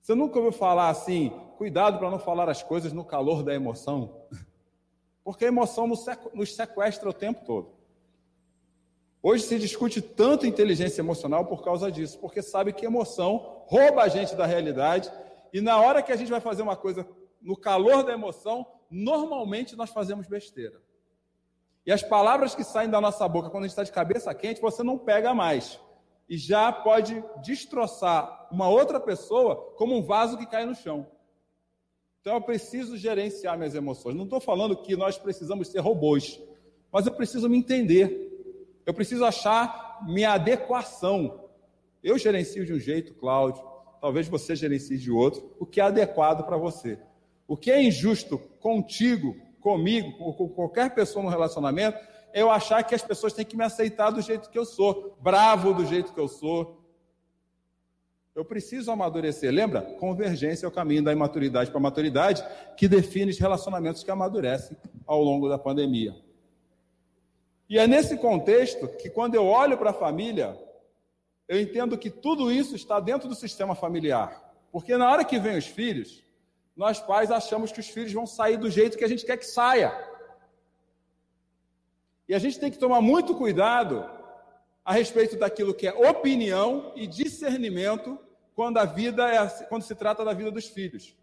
Você 0.00 0.14
nunca 0.14 0.38
ouviu 0.38 0.52
falar 0.52 0.90
assim, 0.90 1.30
cuidado 1.56 1.98
para 1.98 2.10
não 2.10 2.18
falar 2.18 2.48
as 2.50 2.62
coisas 2.62 2.92
no 2.92 3.04
calor 3.04 3.42
da 3.42 3.54
emoção? 3.54 4.26
Porque 5.24 5.46
a 5.46 5.48
emoção 5.48 5.86
nos 5.86 6.54
sequestra 6.54 7.08
o 7.08 7.14
tempo 7.14 7.42
todo. 7.46 7.83
Hoje 9.26 9.44
se 9.44 9.58
discute 9.58 10.02
tanto 10.02 10.46
inteligência 10.46 11.00
emocional 11.00 11.46
por 11.46 11.64
causa 11.64 11.90
disso, 11.90 12.18
porque 12.18 12.42
sabe 12.42 12.74
que 12.74 12.84
emoção 12.84 13.38
rouba 13.64 14.02
a 14.02 14.08
gente 14.08 14.34
da 14.34 14.44
realidade 14.44 15.10
e 15.50 15.62
na 15.62 15.80
hora 15.80 16.02
que 16.02 16.12
a 16.12 16.16
gente 16.16 16.30
vai 16.30 16.42
fazer 16.42 16.60
uma 16.60 16.76
coisa 16.76 17.08
no 17.40 17.56
calor 17.56 18.02
da 18.04 18.12
emoção, 18.12 18.66
normalmente 18.90 19.74
nós 19.76 19.88
fazemos 19.88 20.26
besteira. 20.26 20.78
E 21.86 21.90
as 21.90 22.02
palavras 22.02 22.54
que 22.54 22.62
saem 22.62 22.90
da 22.90 23.00
nossa 23.00 23.26
boca 23.26 23.48
quando 23.48 23.64
a 23.64 23.66
gente 23.66 23.72
está 23.72 23.82
de 23.82 23.92
cabeça 23.92 24.34
quente, 24.34 24.60
você 24.60 24.82
não 24.82 24.98
pega 24.98 25.32
mais 25.32 25.80
e 26.28 26.36
já 26.36 26.70
pode 26.70 27.24
destroçar 27.42 28.46
uma 28.52 28.68
outra 28.68 29.00
pessoa 29.00 29.72
como 29.78 29.96
um 29.96 30.02
vaso 30.02 30.36
que 30.36 30.44
cai 30.44 30.66
no 30.66 30.74
chão. 30.74 31.06
Então 32.20 32.34
eu 32.34 32.42
preciso 32.42 32.94
gerenciar 32.94 33.56
minhas 33.56 33.74
emoções. 33.74 34.16
Não 34.16 34.24
estou 34.24 34.38
falando 34.38 34.76
que 34.76 34.94
nós 34.94 35.16
precisamos 35.16 35.68
ser 35.68 35.80
robôs, 35.80 36.38
mas 36.92 37.06
eu 37.06 37.14
preciso 37.14 37.48
me 37.48 37.56
entender. 37.56 38.33
Eu 38.86 38.92
preciso 38.92 39.24
achar 39.24 40.00
minha 40.06 40.32
adequação. 40.32 41.48
Eu 42.02 42.18
gerencio 42.18 42.66
de 42.66 42.72
um 42.72 42.78
jeito, 42.78 43.14
Cláudio, 43.14 43.64
talvez 44.00 44.28
você 44.28 44.54
gerencie 44.54 44.98
de 44.98 45.10
outro, 45.10 45.54
o 45.58 45.64
que 45.64 45.80
é 45.80 45.84
adequado 45.84 46.44
para 46.44 46.56
você. 46.56 46.98
O 47.48 47.56
que 47.56 47.70
é 47.70 47.82
injusto 47.82 48.38
contigo, 48.60 49.36
comigo, 49.60 50.12
com 50.34 50.48
qualquer 50.48 50.94
pessoa 50.94 51.22
no 51.22 51.30
relacionamento, 51.30 51.98
eu 52.34 52.50
achar 52.50 52.82
que 52.82 52.94
as 52.94 53.02
pessoas 53.02 53.32
têm 53.32 53.44
que 53.44 53.56
me 53.56 53.64
aceitar 53.64 54.10
do 54.10 54.20
jeito 54.20 54.50
que 54.50 54.58
eu 54.58 54.64
sou, 54.64 55.16
bravo 55.20 55.72
do 55.72 55.86
jeito 55.86 56.12
que 56.12 56.20
eu 56.20 56.28
sou. 56.28 56.84
Eu 58.34 58.44
preciso 58.44 58.90
amadurecer. 58.90 59.52
Lembra? 59.52 59.80
Convergência 59.80 60.66
é 60.66 60.68
o 60.68 60.72
caminho 60.72 61.04
da 61.04 61.12
imaturidade 61.12 61.70
para 61.70 61.78
a 61.78 61.82
maturidade, 61.82 62.44
que 62.76 62.88
define 62.88 63.30
os 63.30 63.38
relacionamentos 63.38 64.02
que 64.02 64.10
amadurecem 64.10 64.76
ao 65.06 65.22
longo 65.22 65.48
da 65.48 65.56
pandemia. 65.56 66.14
E 67.68 67.78
é 67.78 67.86
nesse 67.86 68.16
contexto 68.16 68.88
que, 68.88 69.08
quando 69.08 69.34
eu 69.34 69.46
olho 69.46 69.78
para 69.78 69.90
a 69.90 69.94
família, 69.94 70.58
eu 71.48 71.60
entendo 71.60 71.98
que 71.98 72.10
tudo 72.10 72.50
isso 72.52 72.74
está 72.74 73.00
dentro 73.00 73.28
do 73.28 73.34
sistema 73.34 73.74
familiar. 73.74 74.42
Porque 74.70 74.96
na 74.96 75.10
hora 75.10 75.24
que 75.24 75.38
vem 75.38 75.56
os 75.56 75.66
filhos, 75.66 76.24
nós 76.76 77.00
pais 77.00 77.30
achamos 77.30 77.70
que 77.70 77.80
os 77.80 77.88
filhos 77.88 78.12
vão 78.12 78.26
sair 78.26 78.56
do 78.56 78.70
jeito 78.70 78.98
que 78.98 79.04
a 79.04 79.08
gente 79.08 79.24
quer 79.24 79.36
que 79.36 79.46
saia. 79.46 79.92
E 82.28 82.34
a 82.34 82.38
gente 82.38 82.58
tem 82.58 82.70
que 82.70 82.78
tomar 82.78 83.00
muito 83.00 83.34
cuidado 83.34 84.08
a 84.84 84.92
respeito 84.92 85.36
daquilo 85.36 85.74
que 85.74 85.86
é 85.86 85.92
opinião 85.92 86.92
e 86.96 87.06
discernimento 87.06 88.18
quando 88.54 88.78
a 88.78 88.84
vida 88.84 89.28
é, 89.28 89.46
quando 89.66 89.82
se 89.82 89.94
trata 89.94 90.24
da 90.24 90.32
vida 90.32 90.50
dos 90.50 90.66
filhos. 90.66 91.16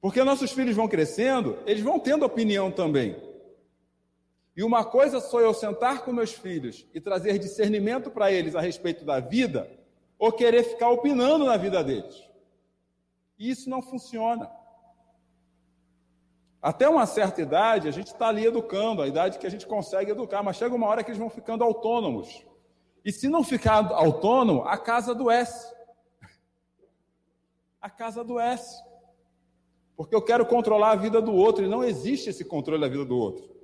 Porque 0.00 0.24
nossos 0.24 0.50
filhos 0.50 0.74
vão 0.74 0.88
crescendo, 0.88 1.58
eles 1.66 1.82
vão 1.82 1.98
tendo 1.98 2.24
opinião 2.24 2.70
também. 2.70 3.29
E 4.60 4.62
uma 4.62 4.84
coisa 4.84 5.20
sou 5.20 5.40
eu 5.40 5.54
sentar 5.54 6.04
com 6.04 6.12
meus 6.12 6.32
filhos 6.32 6.86
e 6.92 7.00
trazer 7.00 7.38
discernimento 7.38 8.10
para 8.10 8.30
eles 8.30 8.54
a 8.54 8.60
respeito 8.60 9.06
da 9.06 9.18
vida, 9.18 9.70
ou 10.18 10.30
querer 10.30 10.64
ficar 10.64 10.90
opinando 10.90 11.46
na 11.46 11.56
vida 11.56 11.82
deles. 11.82 12.28
E 13.38 13.48
isso 13.48 13.70
não 13.70 13.80
funciona. 13.80 14.50
Até 16.60 16.86
uma 16.86 17.06
certa 17.06 17.40
idade, 17.40 17.88
a 17.88 17.90
gente 17.90 18.08
está 18.08 18.28
ali 18.28 18.44
educando, 18.44 19.00
a 19.00 19.08
idade 19.08 19.38
que 19.38 19.46
a 19.46 19.50
gente 19.50 19.66
consegue 19.66 20.10
educar, 20.10 20.42
mas 20.42 20.56
chega 20.56 20.74
uma 20.74 20.88
hora 20.88 21.02
que 21.02 21.08
eles 21.08 21.18
vão 21.18 21.30
ficando 21.30 21.64
autônomos. 21.64 22.44
E 23.02 23.10
se 23.10 23.30
não 23.30 23.42
ficar 23.42 23.90
autônomo, 23.94 24.64
a 24.64 24.76
casa 24.76 25.12
adoece. 25.12 25.74
A 27.80 27.88
casa 27.88 28.20
adoece. 28.20 28.84
Porque 29.96 30.14
eu 30.14 30.20
quero 30.20 30.44
controlar 30.44 30.90
a 30.90 30.96
vida 30.96 31.18
do 31.22 31.32
outro, 31.32 31.64
e 31.64 31.66
não 31.66 31.82
existe 31.82 32.28
esse 32.28 32.44
controle 32.44 32.82
da 32.82 32.88
vida 32.88 33.06
do 33.06 33.16
outro. 33.16 33.58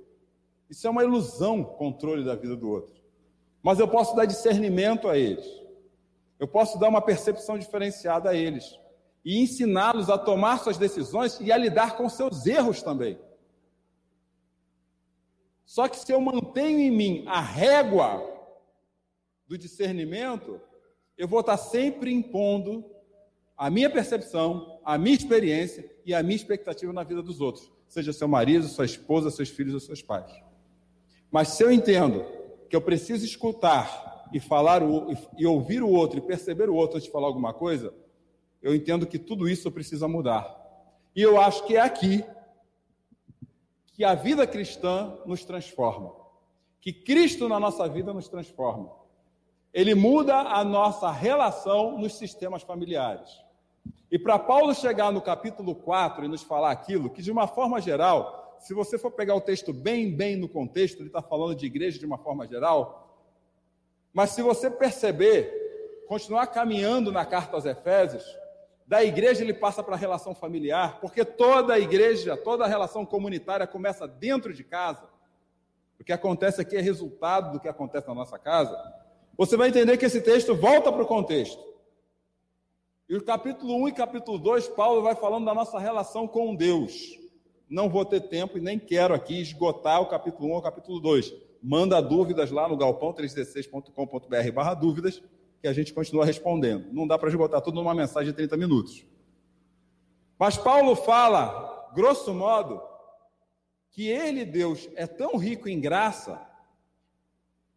Isso 0.69 0.85
é 0.85 0.89
uma 0.89 1.03
ilusão, 1.03 1.63
controle 1.63 2.23
da 2.23 2.35
vida 2.35 2.55
do 2.55 2.69
outro. 2.69 3.01
Mas 3.63 3.79
eu 3.79 3.87
posso 3.87 4.15
dar 4.15 4.25
discernimento 4.25 5.07
a 5.07 5.17
eles. 5.17 5.45
Eu 6.39 6.47
posso 6.47 6.77
dar 6.79 6.89
uma 6.89 7.01
percepção 7.01 7.57
diferenciada 7.57 8.29
a 8.29 8.35
eles 8.35 8.77
e 9.25 9.41
ensiná-los 9.41 10.09
a 10.09 10.17
tomar 10.17 10.59
suas 10.59 10.77
decisões 10.77 11.39
e 11.41 11.51
a 11.51 11.57
lidar 11.57 11.97
com 11.97 12.07
seus 12.07 12.45
erros 12.45 12.81
também. 12.81 13.19
Só 15.65 15.87
que 15.87 15.97
se 15.97 16.13
eu 16.13 16.21
mantenho 16.21 16.79
em 16.79 16.91
mim 16.91 17.23
a 17.27 17.41
régua 17.41 18.23
do 19.47 19.57
discernimento, 19.57 20.61
eu 21.17 21.27
vou 21.27 21.41
estar 21.41 21.57
sempre 21.57 22.13
impondo 22.13 22.85
a 23.57 23.69
minha 23.69 23.89
percepção, 23.89 24.79
a 24.85 24.97
minha 24.97 25.15
experiência 25.15 25.89
e 26.05 26.13
a 26.13 26.21
minha 26.21 26.35
expectativa 26.35 26.93
na 26.93 27.03
vida 27.03 27.21
dos 27.21 27.41
outros, 27.41 27.69
seja 27.87 28.13
seu 28.13 28.27
marido, 28.27 28.67
sua 28.67 28.85
esposa, 28.85 29.31
seus 29.31 29.49
filhos 29.49 29.73
ou 29.73 29.79
seus 29.79 30.01
pais. 30.01 30.31
Mas 31.31 31.49
se 31.49 31.63
eu 31.63 31.71
entendo 31.71 32.25
que 32.69 32.75
eu 32.75 32.81
preciso 32.81 33.25
escutar 33.25 34.27
e 34.33 34.39
falar 34.39 34.83
o, 34.83 35.13
e 35.37 35.45
ouvir 35.45 35.81
o 35.81 35.89
outro 35.89 36.19
e 36.19 36.21
perceber 36.21 36.69
o 36.69 36.75
outro 36.75 36.97
antes 36.97 37.05
de 37.05 37.11
falar 37.11 37.27
alguma 37.27 37.53
coisa, 37.53 37.93
eu 38.61 38.75
entendo 38.75 39.05
que 39.05 39.19
tudo 39.19 39.47
isso 39.47 39.71
precisa 39.71 40.07
mudar. 40.07 40.55
E 41.15 41.21
eu 41.21 41.39
acho 41.39 41.65
que 41.65 41.75
é 41.75 41.81
aqui 41.81 42.23
que 43.93 44.03
a 44.03 44.13
vida 44.13 44.45
cristã 44.45 45.17
nos 45.25 45.43
transforma. 45.43 46.13
Que 46.79 46.93
Cristo 46.93 47.49
na 47.49 47.59
nossa 47.59 47.87
vida 47.87 48.13
nos 48.13 48.27
transforma. 48.27 48.91
Ele 49.73 49.95
muda 49.95 50.35
a 50.37 50.63
nossa 50.63 51.11
relação 51.11 51.97
nos 51.97 52.17
sistemas 52.17 52.63
familiares. 52.63 53.29
E 54.09 54.17
para 54.17 54.39
Paulo 54.39 54.73
chegar 54.73 55.11
no 55.11 55.21
capítulo 55.21 55.75
4 55.75 56.25
e 56.25 56.27
nos 56.27 56.43
falar 56.43 56.71
aquilo, 56.71 57.09
que 57.09 57.21
de 57.21 57.31
uma 57.31 57.47
forma 57.47 57.81
geral, 57.81 58.46
se 58.59 58.73
você 58.73 58.97
for 58.97 59.11
pegar 59.11 59.35
o 59.35 59.41
texto 59.41 59.71
bem, 59.71 60.11
bem 60.15 60.35
no 60.35 60.49
contexto, 60.49 60.99
ele 60.99 61.07
está 61.07 61.21
falando 61.21 61.55
de 61.55 61.65
igreja 61.65 61.99
de 61.99 62.05
uma 62.05 62.17
forma 62.17 62.47
geral, 62.47 63.07
mas 64.13 64.31
se 64.31 64.41
você 64.41 64.69
perceber, 64.69 66.03
continuar 66.07 66.47
caminhando 66.47 67.11
na 67.11 67.25
carta 67.25 67.55
aos 67.55 67.65
Efésios, 67.65 68.23
da 68.87 69.03
igreja 69.03 69.43
ele 69.43 69.53
passa 69.53 69.83
para 69.83 69.95
a 69.95 69.97
relação 69.97 70.33
familiar, 70.33 70.99
porque 71.01 71.25
toda 71.25 71.73
a 71.73 71.79
igreja, 71.79 72.37
toda 72.37 72.63
a 72.63 72.67
relação 72.67 73.05
comunitária 73.05 73.67
começa 73.67 74.07
dentro 74.07 74.53
de 74.53 74.63
casa. 74.63 75.07
O 75.99 76.03
que 76.03 76.13
acontece 76.13 76.61
aqui 76.61 76.77
é 76.77 76.81
resultado 76.81 77.51
do 77.51 77.59
que 77.59 77.67
acontece 77.67 78.07
na 78.07 78.15
nossa 78.15 78.39
casa. 78.39 78.75
Você 79.37 79.57
vai 79.57 79.69
entender 79.69 79.97
que 79.97 80.05
esse 80.05 80.21
texto 80.21 80.55
volta 80.55 80.91
para 80.91 81.03
o 81.03 81.07
contexto. 81.07 81.61
E 83.09 83.15
o 83.15 83.23
capítulo 83.23 83.75
1 83.83 83.89
e 83.89 83.91
capítulo 83.91 84.39
2, 84.39 84.69
Paulo 84.69 85.01
vai 85.01 85.15
falando 85.15 85.45
da 85.45 85.53
nossa 85.53 85.77
relação 85.77 86.27
com 86.27 86.55
Deus. 86.55 87.26
Não 87.69 87.89
vou 87.89 88.05
ter 88.05 88.21
tempo 88.21 88.57
e 88.57 88.61
nem 88.61 88.79
quero 88.79 89.13
aqui 89.13 89.41
esgotar 89.41 90.01
o 90.01 90.07
capítulo 90.07 90.49
1 90.49 90.51
ou 90.53 90.61
capítulo 90.61 90.99
2. 90.99 91.33
Manda 91.61 92.01
dúvidas 92.01 92.49
lá 92.51 92.67
no 92.67 92.77
galpão316.com.br 92.77 94.51
barra 94.53 94.73
dúvidas 94.73 95.21
que 95.61 95.67
a 95.67 95.73
gente 95.73 95.93
continua 95.93 96.25
respondendo. 96.25 96.91
Não 96.93 97.07
dá 97.07 97.17
para 97.17 97.29
esgotar 97.29 97.61
tudo 97.61 97.75
numa 97.75 97.93
mensagem 97.93 98.31
de 98.31 98.37
30 98.37 98.55
minutos. 98.55 99.05
Mas 100.39 100.55
Paulo 100.55 100.95
fala, 100.95 101.91
grosso 101.93 102.33
modo, 102.33 102.81
que 103.91 104.07
ele, 104.07 104.45
Deus, 104.45 104.87
é 104.95 105.07
tão 105.07 105.35
rico 105.35 105.67
em 105.67 105.79
graça 105.79 106.39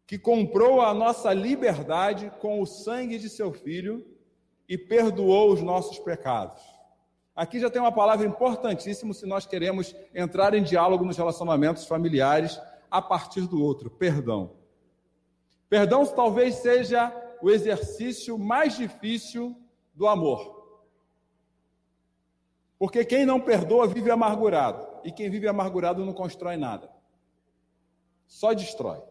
que 0.05 0.19
comprou 0.19 0.81
a 0.81 0.93
nossa 0.93 1.33
liberdade 1.33 2.31
com 2.39 2.61
o 2.61 2.65
sangue 2.65 3.17
de 3.17 3.29
seu 3.29 3.51
filho 3.51 4.05
e 4.69 4.77
perdoou 4.77 5.51
os 5.51 5.61
nossos 5.61 5.97
pecados. 5.99 6.61
Aqui 7.35 7.59
já 7.59 7.69
tem 7.69 7.81
uma 7.81 7.91
palavra 7.91 8.25
importantíssima 8.25 9.13
se 9.13 9.25
nós 9.25 9.45
queremos 9.45 9.95
entrar 10.13 10.53
em 10.53 10.63
diálogo 10.63 11.05
nos 11.05 11.17
relacionamentos 11.17 11.85
familiares 11.85 12.59
a 12.89 13.01
partir 13.01 13.47
do 13.47 13.63
outro: 13.63 13.89
perdão. 13.89 14.51
Perdão 15.69 16.05
talvez 16.05 16.55
seja 16.55 17.11
o 17.41 17.49
exercício 17.49 18.37
mais 18.37 18.75
difícil 18.75 19.55
do 19.95 20.07
amor. 20.07 20.61
Porque 22.77 23.05
quem 23.05 23.25
não 23.25 23.39
perdoa 23.39 23.87
vive 23.87 24.09
amargurado. 24.09 24.87
E 25.03 25.11
quem 25.11 25.29
vive 25.29 25.47
amargurado 25.47 26.03
não 26.03 26.13
constrói 26.13 26.57
nada. 26.57 26.89
Só 28.27 28.53
destrói. 28.53 29.01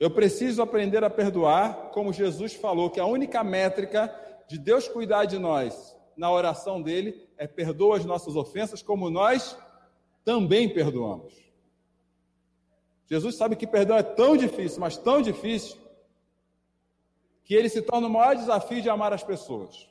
Eu 0.00 0.10
preciso 0.10 0.62
aprender 0.62 1.04
a 1.04 1.10
perdoar, 1.10 1.90
como 1.92 2.12
Jesus 2.12 2.54
falou, 2.54 2.90
que 2.90 2.98
a 2.98 3.06
única 3.06 3.44
métrica 3.44 4.08
de 4.52 4.58
Deus 4.58 4.86
cuidar 4.86 5.24
de 5.24 5.38
nós 5.38 5.96
na 6.14 6.30
oração 6.30 6.82
dele 6.82 7.26
é 7.38 7.46
perdoa 7.46 7.96
as 7.96 8.04
nossas 8.04 8.36
ofensas, 8.36 8.82
como 8.82 9.08
nós 9.08 9.56
também 10.26 10.68
perdoamos. 10.68 11.32
Jesus 13.06 13.34
sabe 13.36 13.56
que 13.56 13.66
perdão 13.66 13.96
é 13.96 14.02
tão 14.02 14.36
difícil, 14.36 14.78
mas 14.78 14.98
tão 14.98 15.22
difícil, 15.22 15.80
que 17.44 17.54
ele 17.54 17.70
se 17.70 17.80
torna 17.80 18.06
o 18.06 18.10
maior 18.10 18.36
desafio 18.36 18.82
de 18.82 18.90
amar 18.90 19.14
as 19.14 19.24
pessoas. 19.24 19.88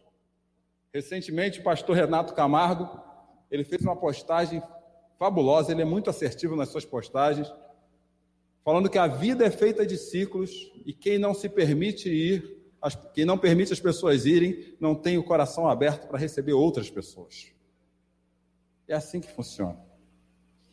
Recentemente, 0.94 1.60
o 1.60 1.64
pastor 1.64 1.96
Renato 1.96 2.36
Camargo, 2.36 2.88
ele 3.50 3.64
fez 3.64 3.82
uma 3.82 3.96
postagem 3.96 4.62
fabulosa, 5.18 5.72
ele 5.72 5.82
é 5.82 5.86
muito 5.86 6.08
assertivo 6.08 6.56
nas 6.56 6.70
suas 6.70 6.86
postagens, 6.86 7.52
falando 8.64 8.90
que 8.90 9.00
a 9.00 9.08
vida 9.08 9.44
é 9.44 9.50
feita 9.50 9.88
de 9.88 9.98
ciclos 9.98 10.72
e 10.86 10.94
quem 10.94 11.18
não 11.18 11.34
se 11.34 11.50
permite 11.50 12.10
ir, 12.10 12.61
quem 13.14 13.26
não 13.26 13.38
permite 13.38 13.72
as 13.72 13.80
pessoas 13.80 14.26
irem, 14.26 14.76
não 14.80 14.96
tem 14.96 15.18
o 15.18 15.24
coração 15.24 15.68
aberto 15.68 16.08
para 16.08 16.18
receber 16.18 16.54
outras 16.54 16.90
pessoas. 16.90 17.52
É 18.88 18.96
assim 18.96 19.22
que 19.22 19.32
funciona. 19.32 19.80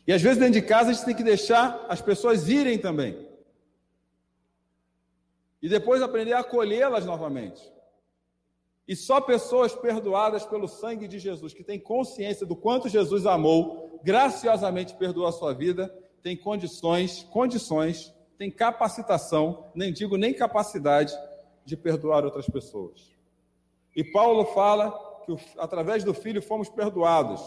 E 0.07 0.11
às 0.11 0.21
vezes 0.21 0.39
dentro 0.39 0.53
de 0.53 0.61
casa 0.63 0.89
a 0.89 0.93
gente 0.93 1.05
tem 1.05 1.15
que 1.15 1.23
deixar 1.23 1.85
as 1.87 2.01
pessoas 2.01 2.49
irem 2.49 2.79
também 2.79 3.27
e 5.61 5.69
depois 5.69 6.01
aprender 6.01 6.33
a 6.33 6.39
acolhê-las 6.39 7.05
novamente. 7.05 7.61
E 8.87 8.95
só 8.95 9.21
pessoas 9.21 9.75
perdoadas 9.75 10.45
pelo 10.45 10.67
sangue 10.67 11.07
de 11.07 11.19
Jesus, 11.19 11.53
que 11.53 11.63
têm 11.63 11.79
consciência 11.79 12.45
do 12.45 12.55
quanto 12.55 12.89
Jesus 12.89 13.27
amou, 13.27 13.99
graciosamente 14.03 14.95
perdoou 14.95 15.27
a 15.27 15.31
sua 15.31 15.53
vida, 15.53 15.93
tem 16.23 16.35
condições, 16.35 17.23
condições, 17.31 18.11
tem 18.37 18.49
capacitação, 18.49 19.69
nem 19.75 19.93
digo 19.93 20.17
nem 20.17 20.33
capacidade 20.33 21.13
de 21.69 21.77
perdoar 21.77 22.25
outras 22.25 22.47
pessoas. 22.47 23.15
E 23.95 24.03
Paulo 24.03 24.45
fala 24.45 24.91
que 25.25 25.35
através 25.57 26.03
do 26.03 26.13
Filho 26.13 26.41
fomos 26.41 26.69
perdoados. 26.69 27.41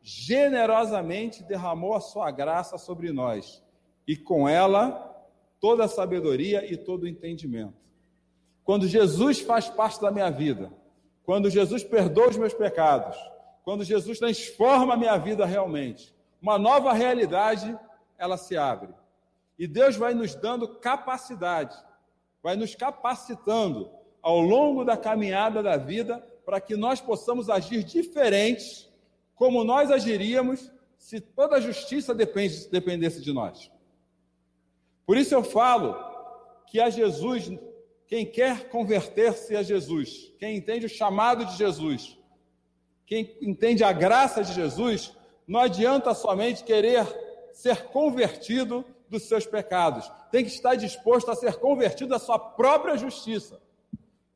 Generosamente 0.00 1.42
derramou 1.42 1.94
a 1.94 2.00
sua 2.00 2.30
graça 2.30 2.78
sobre 2.78 3.12
nós, 3.12 3.62
e 4.06 4.16
com 4.16 4.48
ela 4.48 5.14
toda 5.60 5.84
a 5.84 5.88
sabedoria 5.88 6.70
e 6.70 6.76
todo 6.76 7.02
o 7.02 7.08
entendimento. 7.08 7.74
Quando 8.62 8.86
Jesus 8.86 9.40
faz 9.40 9.68
parte 9.68 10.00
da 10.00 10.10
minha 10.10 10.30
vida, 10.30 10.72
quando 11.24 11.50
Jesus 11.50 11.82
perdoa 11.82 12.28
os 12.28 12.36
meus 12.36 12.54
pecados, 12.54 13.16
quando 13.64 13.82
Jesus 13.82 14.18
transforma 14.18 14.94
a 14.94 14.96
minha 14.96 15.16
vida 15.16 15.44
realmente, 15.44 16.14
uma 16.40 16.56
nova 16.56 16.92
realidade, 16.92 17.76
ela 18.16 18.36
se 18.36 18.56
abre. 18.56 18.94
E 19.58 19.66
Deus 19.66 19.96
vai 19.96 20.14
nos 20.14 20.34
dando 20.34 20.68
capacidade, 20.76 21.76
vai 22.46 22.54
nos 22.54 22.76
capacitando 22.76 23.90
ao 24.22 24.40
longo 24.40 24.84
da 24.84 24.96
caminhada 24.96 25.64
da 25.64 25.76
vida 25.76 26.24
para 26.44 26.60
que 26.60 26.76
nós 26.76 27.00
possamos 27.00 27.50
agir 27.50 27.82
diferentes 27.82 28.88
como 29.34 29.64
nós 29.64 29.90
agiríamos 29.90 30.70
se 30.96 31.18
toda 31.20 31.56
a 31.56 31.60
justiça 31.60 32.14
dependesse 32.14 33.20
de 33.20 33.32
nós. 33.32 33.68
Por 35.04 35.16
isso 35.16 35.34
eu 35.34 35.42
falo 35.42 35.96
que 36.68 36.78
a 36.78 36.88
Jesus, 36.88 37.50
quem 38.06 38.24
quer 38.24 38.68
converter-se 38.68 39.56
a 39.56 39.64
Jesus, 39.64 40.32
quem 40.38 40.56
entende 40.56 40.86
o 40.86 40.88
chamado 40.88 41.44
de 41.46 41.56
Jesus, 41.56 42.16
quem 43.04 43.36
entende 43.42 43.82
a 43.82 43.90
graça 43.90 44.44
de 44.44 44.52
Jesus, 44.52 45.12
não 45.48 45.58
adianta 45.58 46.14
somente 46.14 46.62
querer 46.62 47.04
ser 47.52 47.86
convertido 47.86 48.84
dos 49.08 49.24
seus 49.24 49.46
pecados. 49.46 50.10
Tem 50.30 50.44
que 50.44 50.50
estar 50.50 50.74
disposto 50.74 51.30
a 51.30 51.34
ser 51.34 51.56
convertido 51.56 52.10
da 52.10 52.18
sua 52.18 52.38
própria 52.38 52.96
justiça, 52.96 53.60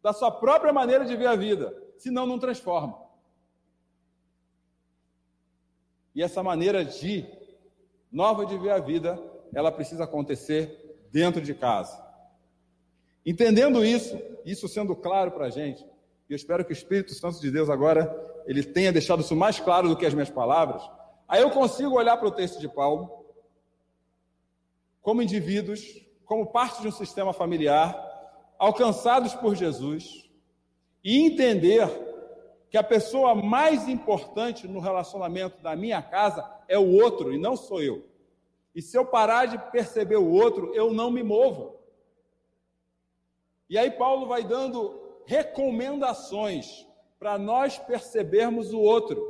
da 0.03 0.13
sua 0.13 0.31
própria 0.31 0.73
maneira 0.73 1.05
de 1.05 1.17
ver 1.17 1.27
a 1.27 1.37
vida. 1.37 1.75
Senão, 1.99 2.27
não 2.27 2.39
transforma. 2.39 2.99
E 6.15 6.23
essa 6.23 6.43
maneira 6.43 6.85
de 6.85 7.25
nova 8.11 8.45
de 8.45 8.59
ver 8.59 8.71
a 8.71 8.79
vida, 8.79 9.21
ela 9.55 9.71
precisa 9.71 10.05
acontecer 10.05 10.99
dentro 11.13 11.41
de 11.41 11.55
casa. 11.55 12.03
Entendendo 13.25 13.85
isso, 13.85 14.19
isso 14.45 14.67
sendo 14.69 14.97
claro 14.97 15.31
para 15.31 15.47
a 15.47 15.51
gente, 15.51 15.85
e 16.29 16.33
eu 16.33 16.37
espero 16.37 16.65
que 16.65 16.73
o 16.73 16.75
Espírito 16.75 17.13
Santo 17.15 17.41
de 17.41 17.51
Deus 17.51 17.69
agora 17.69 18.43
ele 18.47 18.63
tenha 18.63 18.93
deixado 18.93 19.21
isso 19.21 19.37
mais 19.37 19.61
claro 19.61 19.89
do 19.89 19.97
que 19.97 20.07
as 20.07 20.15
minhas 20.15 20.31
palavras. 20.31 20.83
Aí 21.29 21.43
eu 21.43 21.51
consigo 21.51 21.97
olhar 21.97 22.17
para 22.17 22.29
o 22.29 22.33
texto 22.33 22.61
de 22.61 22.69
Paulo 22.69 23.20
como 25.01 25.23
indivíduos, 25.23 25.83
como 26.25 26.47
parte 26.47 26.83
de 26.83 26.89
um 26.89 26.93
sistema 26.93 27.33
familiar, 27.33 27.95
alcançados 28.59 29.35
por 29.35 29.55
Jesus, 29.55 30.31
e 31.03 31.27
entender 31.27 31.89
que 32.71 32.79
a 32.79 32.83
pessoa 32.83 33.35
mais 33.35 33.89
importante 33.89 34.69
no 34.69 34.79
relacionamento 34.79 35.61
da 35.63 35.75
minha 35.75 36.01
casa 36.01 36.49
é 36.69 36.79
o 36.79 36.93
outro 36.93 37.33
e 37.33 37.39
não 37.39 37.57
sou 37.57 37.83
eu. 37.83 38.09
E 38.75 38.81
se 38.81 38.97
eu 38.97 39.05
parar 39.05 39.47
de 39.47 39.59
perceber 39.73 40.17
o 40.17 40.31
outro, 40.31 40.73
eu 40.75 40.93
não 40.93 41.11
me 41.11 41.23
movo. 41.23 41.81
E 43.69 43.77
aí 43.77 43.91
Paulo 43.91 44.27
vai 44.27 44.45
dando 44.45 45.01
recomendações 45.27 46.87
para 47.19 47.37
nós 47.39 47.79
percebermos 47.79 48.73
o 48.73 48.79
outro. 48.79 49.21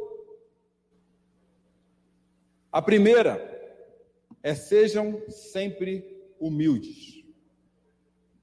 A 2.71 2.83
primeira 2.83 3.50
é 4.43 4.55
sejam 4.55 5.23
sempre 5.29 6.05
humildes. 6.39 7.25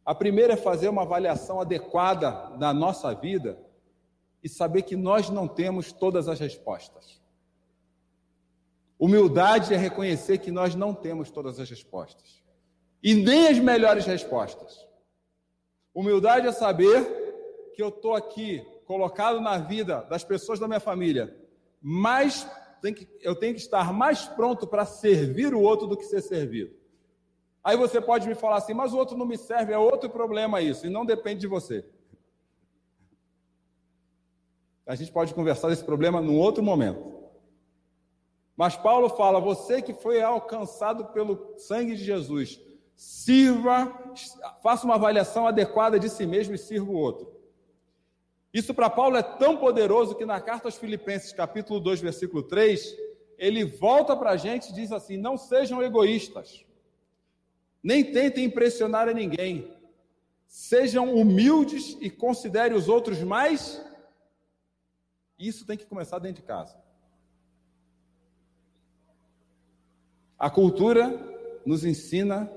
A 0.06 0.16
primeira 0.16 0.54
é 0.54 0.58
fazer 0.58 0.88
uma 0.88 1.02
avaliação 1.02 1.60
adequada 1.60 2.32
da 2.58 2.74
nossa 2.74 3.14
vida 3.14 3.60
e 4.44 4.48
saber 4.48 4.84
que 4.84 4.96
nós 4.96 5.30
não 5.30 5.48
temos 5.48 5.92
todas 5.92 6.30
as 6.30 6.40
respostas. 6.40 7.22
Humildade 9.00 9.74
é 9.74 9.78
reconhecer 9.78 10.38
que 10.38 10.52
nós 10.52 10.74
não 10.74 10.94
temos 10.94 11.30
todas 11.30 11.60
as 11.60 11.70
respostas 11.70 12.42
e 13.04 13.14
nem 13.14 13.48
as 13.48 13.60
melhores 13.60 14.06
respostas. 14.06 14.88
Humildade 15.94 16.48
é 16.48 16.52
saber 16.52 17.04
que 17.76 17.82
eu 17.82 17.90
estou 17.90 18.16
aqui 18.16 18.66
colocado 18.86 19.42
na 19.42 19.58
vida 19.58 20.02
das 20.10 20.24
pessoas 20.24 20.60
da 20.60 20.68
minha 20.68 20.80
família, 20.80 21.36
mas 22.82 23.08
eu 23.22 23.36
tenho 23.36 23.54
que 23.54 23.60
estar 23.60 23.92
mais 23.94 24.26
pronto 24.26 24.68
para 24.68 24.86
servir 24.86 25.54
o 25.54 25.62
outro 25.62 25.88
do 25.88 25.98
que 25.98 26.06
ser 26.06 26.22
servido. 26.22 26.76
Aí 27.64 27.76
você 27.76 28.00
pode 28.00 28.28
me 28.28 28.36
falar 28.36 28.58
assim, 28.58 28.74
mas 28.74 28.94
o 28.94 28.98
outro 28.98 29.18
não 29.18 29.26
me 29.26 29.38
serve, 29.38 29.74
é 29.74 29.78
outro 29.78 30.10
problema 30.10 30.62
isso, 30.62 30.86
e 30.86 30.90
não 30.90 31.06
depende 31.06 31.42
de 31.42 31.48
você. 31.48 31.84
A 34.86 34.96
gente 34.96 35.12
pode 35.12 35.34
conversar 35.34 35.68
desse 35.68 35.84
problema 35.84 36.22
num 36.22 36.38
outro 36.38 36.64
momento. 36.64 37.18
Mas 38.56 38.76
Paulo 38.76 39.10
fala: 39.10 39.40
você 39.40 39.82
que 39.82 39.94
foi 39.94 40.22
alcançado 40.22 41.06
pelo 41.08 41.56
sangue 41.58 41.96
de 41.96 42.04
Jesus, 42.04 42.60
sirva, 42.96 43.94
faça 44.64 44.86
uma 44.86 44.96
avaliação 44.96 45.46
adequada 45.46 46.00
de 46.00 46.10
si 46.10 46.26
mesmo 46.26 46.56
e 46.56 46.58
sirva 46.58 46.90
o 46.90 46.96
outro. 46.96 47.37
Isso 48.58 48.74
para 48.74 48.90
Paulo 48.90 49.16
é 49.18 49.22
tão 49.22 49.56
poderoso 49.56 50.16
que 50.16 50.26
na 50.26 50.42
carta 50.42 50.68
aos 50.68 50.78
Filipenses, 50.78 51.32
capítulo 51.32 51.80
2, 51.80 52.02
versículo 52.02 52.42
3, 52.42 52.98
ele 53.38 53.64
volta 53.64 54.16
para 54.16 54.32
a 54.32 54.38
gente 54.38 54.72
e 54.72 54.74
diz 54.74 54.92
assim: 54.92 55.16
não 55.16 55.38
sejam 55.38 55.84
egoístas, 55.84 56.66
nem 57.84 58.04
tentem 58.12 58.46
impressionar 58.46 59.08
a 59.08 59.14
ninguém, 59.14 59.72
sejam 60.48 61.14
humildes 61.14 61.96
e 62.02 62.10
considerem 62.10 62.76
os 62.76 62.90
outros 62.90 63.22
mais 63.22 63.80
isso 65.38 65.68
tem 65.68 65.78
que 65.78 65.86
começar 65.86 66.18
dentro 66.18 66.42
de 66.42 66.48
casa. 66.48 66.76
A 70.36 70.50
cultura 70.50 71.04
nos 71.64 71.86
ensina 71.86 72.52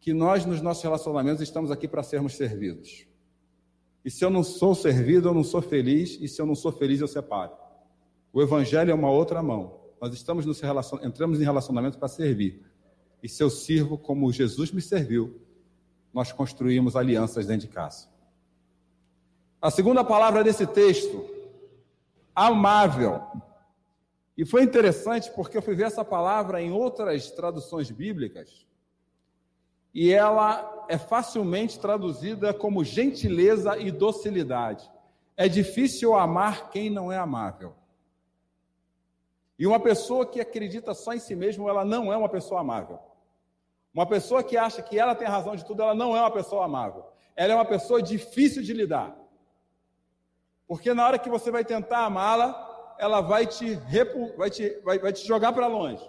que 0.00 0.12
nós, 0.12 0.44
nos 0.44 0.60
nossos 0.60 0.82
relacionamentos, 0.82 1.40
estamos 1.40 1.70
aqui 1.70 1.86
para 1.86 2.02
sermos 2.02 2.34
servidos. 2.34 3.13
E 4.04 4.10
se 4.10 4.24
eu 4.24 4.30
não 4.30 4.44
sou 4.44 4.74
servido, 4.74 5.28
eu 5.28 5.34
não 5.34 5.42
sou 5.42 5.62
feliz, 5.62 6.18
e 6.20 6.28
se 6.28 6.40
eu 6.40 6.46
não 6.46 6.54
sou 6.54 6.70
feliz, 6.70 7.00
eu 7.00 7.08
separo. 7.08 7.52
O 8.32 8.42
Evangelho 8.42 8.90
é 8.90 8.94
uma 8.94 9.10
outra 9.10 9.42
mão. 9.42 9.80
Nós 10.00 10.12
estamos 10.12 10.44
no 10.44 10.52
relacion... 10.52 10.98
entramos 11.02 11.40
em 11.40 11.44
relacionamento 11.44 11.98
para 11.98 12.08
servir. 12.08 12.62
E 13.22 13.28
se 13.28 13.42
eu 13.42 13.48
sirvo 13.48 13.96
como 13.96 14.30
Jesus 14.30 14.70
me 14.70 14.82
serviu, 14.82 15.40
nós 16.12 16.30
construímos 16.32 16.94
alianças 16.94 17.46
dentro 17.46 17.66
de 17.66 17.72
casa. 17.72 18.08
A 19.62 19.70
segunda 19.70 20.04
palavra 20.04 20.44
desse 20.44 20.66
texto 20.66 21.26
amável. 22.34 23.22
E 24.36 24.44
foi 24.44 24.62
interessante 24.62 25.30
porque 25.30 25.56
eu 25.56 25.62
fui 25.62 25.74
ver 25.74 25.84
essa 25.84 26.04
palavra 26.04 26.60
em 26.60 26.70
outras 26.70 27.30
traduções 27.30 27.90
bíblicas 27.90 28.66
e 29.94 30.10
ela 30.10 30.73
é 30.88 30.98
facilmente 30.98 31.78
traduzida 31.78 32.52
como 32.52 32.84
gentileza 32.84 33.78
e 33.78 33.90
docilidade. 33.90 34.90
É 35.36 35.48
difícil 35.48 36.14
amar 36.14 36.70
quem 36.70 36.88
não 36.90 37.10
é 37.10 37.18
amável. 37.18 37.74
E 39.58 39.66
uma 39.66 39.80
pessoa 39.80 40.26
que 40.26 40.40
acredita 40.40 40.94
só 40.94 41.12
em 41.12 41.18
si 41.18 41.34
mesma, 41.34 41.68
ela 41.68 41.84
não 41.84 42.12
é 42.12 42.16
uma 42.16 42.28
pessoa 42.28 42.60
amável. 42.60 42.98
Uma 43.92 44.06
pessoa 44.06 44.42
que 44.42 44.56
acha 44.56 44.82
que 44.82 44.98
ela 44.98 45.14
tem 45.14 45.28
razão 45.28 45.54
de 45.54 45.64
tudo, 45.64 45.82
ela 45.82 45.94
não 45.94 46.16
é 46.16 46.20
uma 46.20 46.30
pessoa 46.30 46.64
amável. 46.64 47.06
Ela 47.36 47.52
é 47.52 47.56
uma 47.56 47.64
pessoa 47.64 48.02
difícil 48.02 48.62
de 48.62 48.72
lidar. 48.72 49.16
Porque 50.66 50.92
na 50.92 51.06
hora 51.06 51.18
que 51.18 51.28
você 51.28 51.50
vai 51.50 51.64
tentar 51.64 52.04
amá-la, 52.04 52.94
ela 52.98 53.20
vai 53.20 53.46
te, 53.46 53.74
repu... 53.74 54.36
vai 54.36 54.50
te, 54.50 54.80
vai, 54.84 54.98
vai 54.98 55.12
te 55.12 55.26
jogar 55.26 55.52
para 55.52 55.66
longe. 55.66 56.04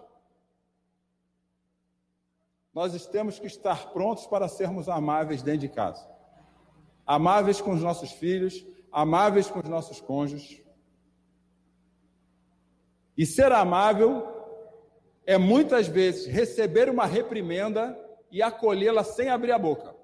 Nós 2.75 3.07
temos 3.07 3.39
que 3.39 3.47
estar 3.47 3.93
prontos 3.93 4.27
para 4.27 4.49
sermos 4.49 4.89
amáveis 4.89 5.41
dentro 5.41 5.61
de 5.61 5.69
casa. 5.69 6.05
Amáveis 7.07 7.61
com 7.61 7.71
os 7.71 7.81
nossos 7.81 8.11
filhos, 8.11 8.65
amáveis 8.91 9.49
com 9.49 9.59
os 9.59 9.69
nossos 9.69 10.01
cônjuges. 10.01 10.61
E 13.17 13.25
ser 13.25 13.53
amável 13.53 14.27
é 15.25 15.38
muitas 15.38 15.88
vezes 15.88 16.25
receber 16.25 16.89
uma 16.89 17.05
reprimenda 17.05 17.97
e 18.29 18.41
acolhê-la 18.41 19.05
sem 19.05 19.29
abrir 19.29 19.53
a 19.53 19.57
boca. 19.57 19.95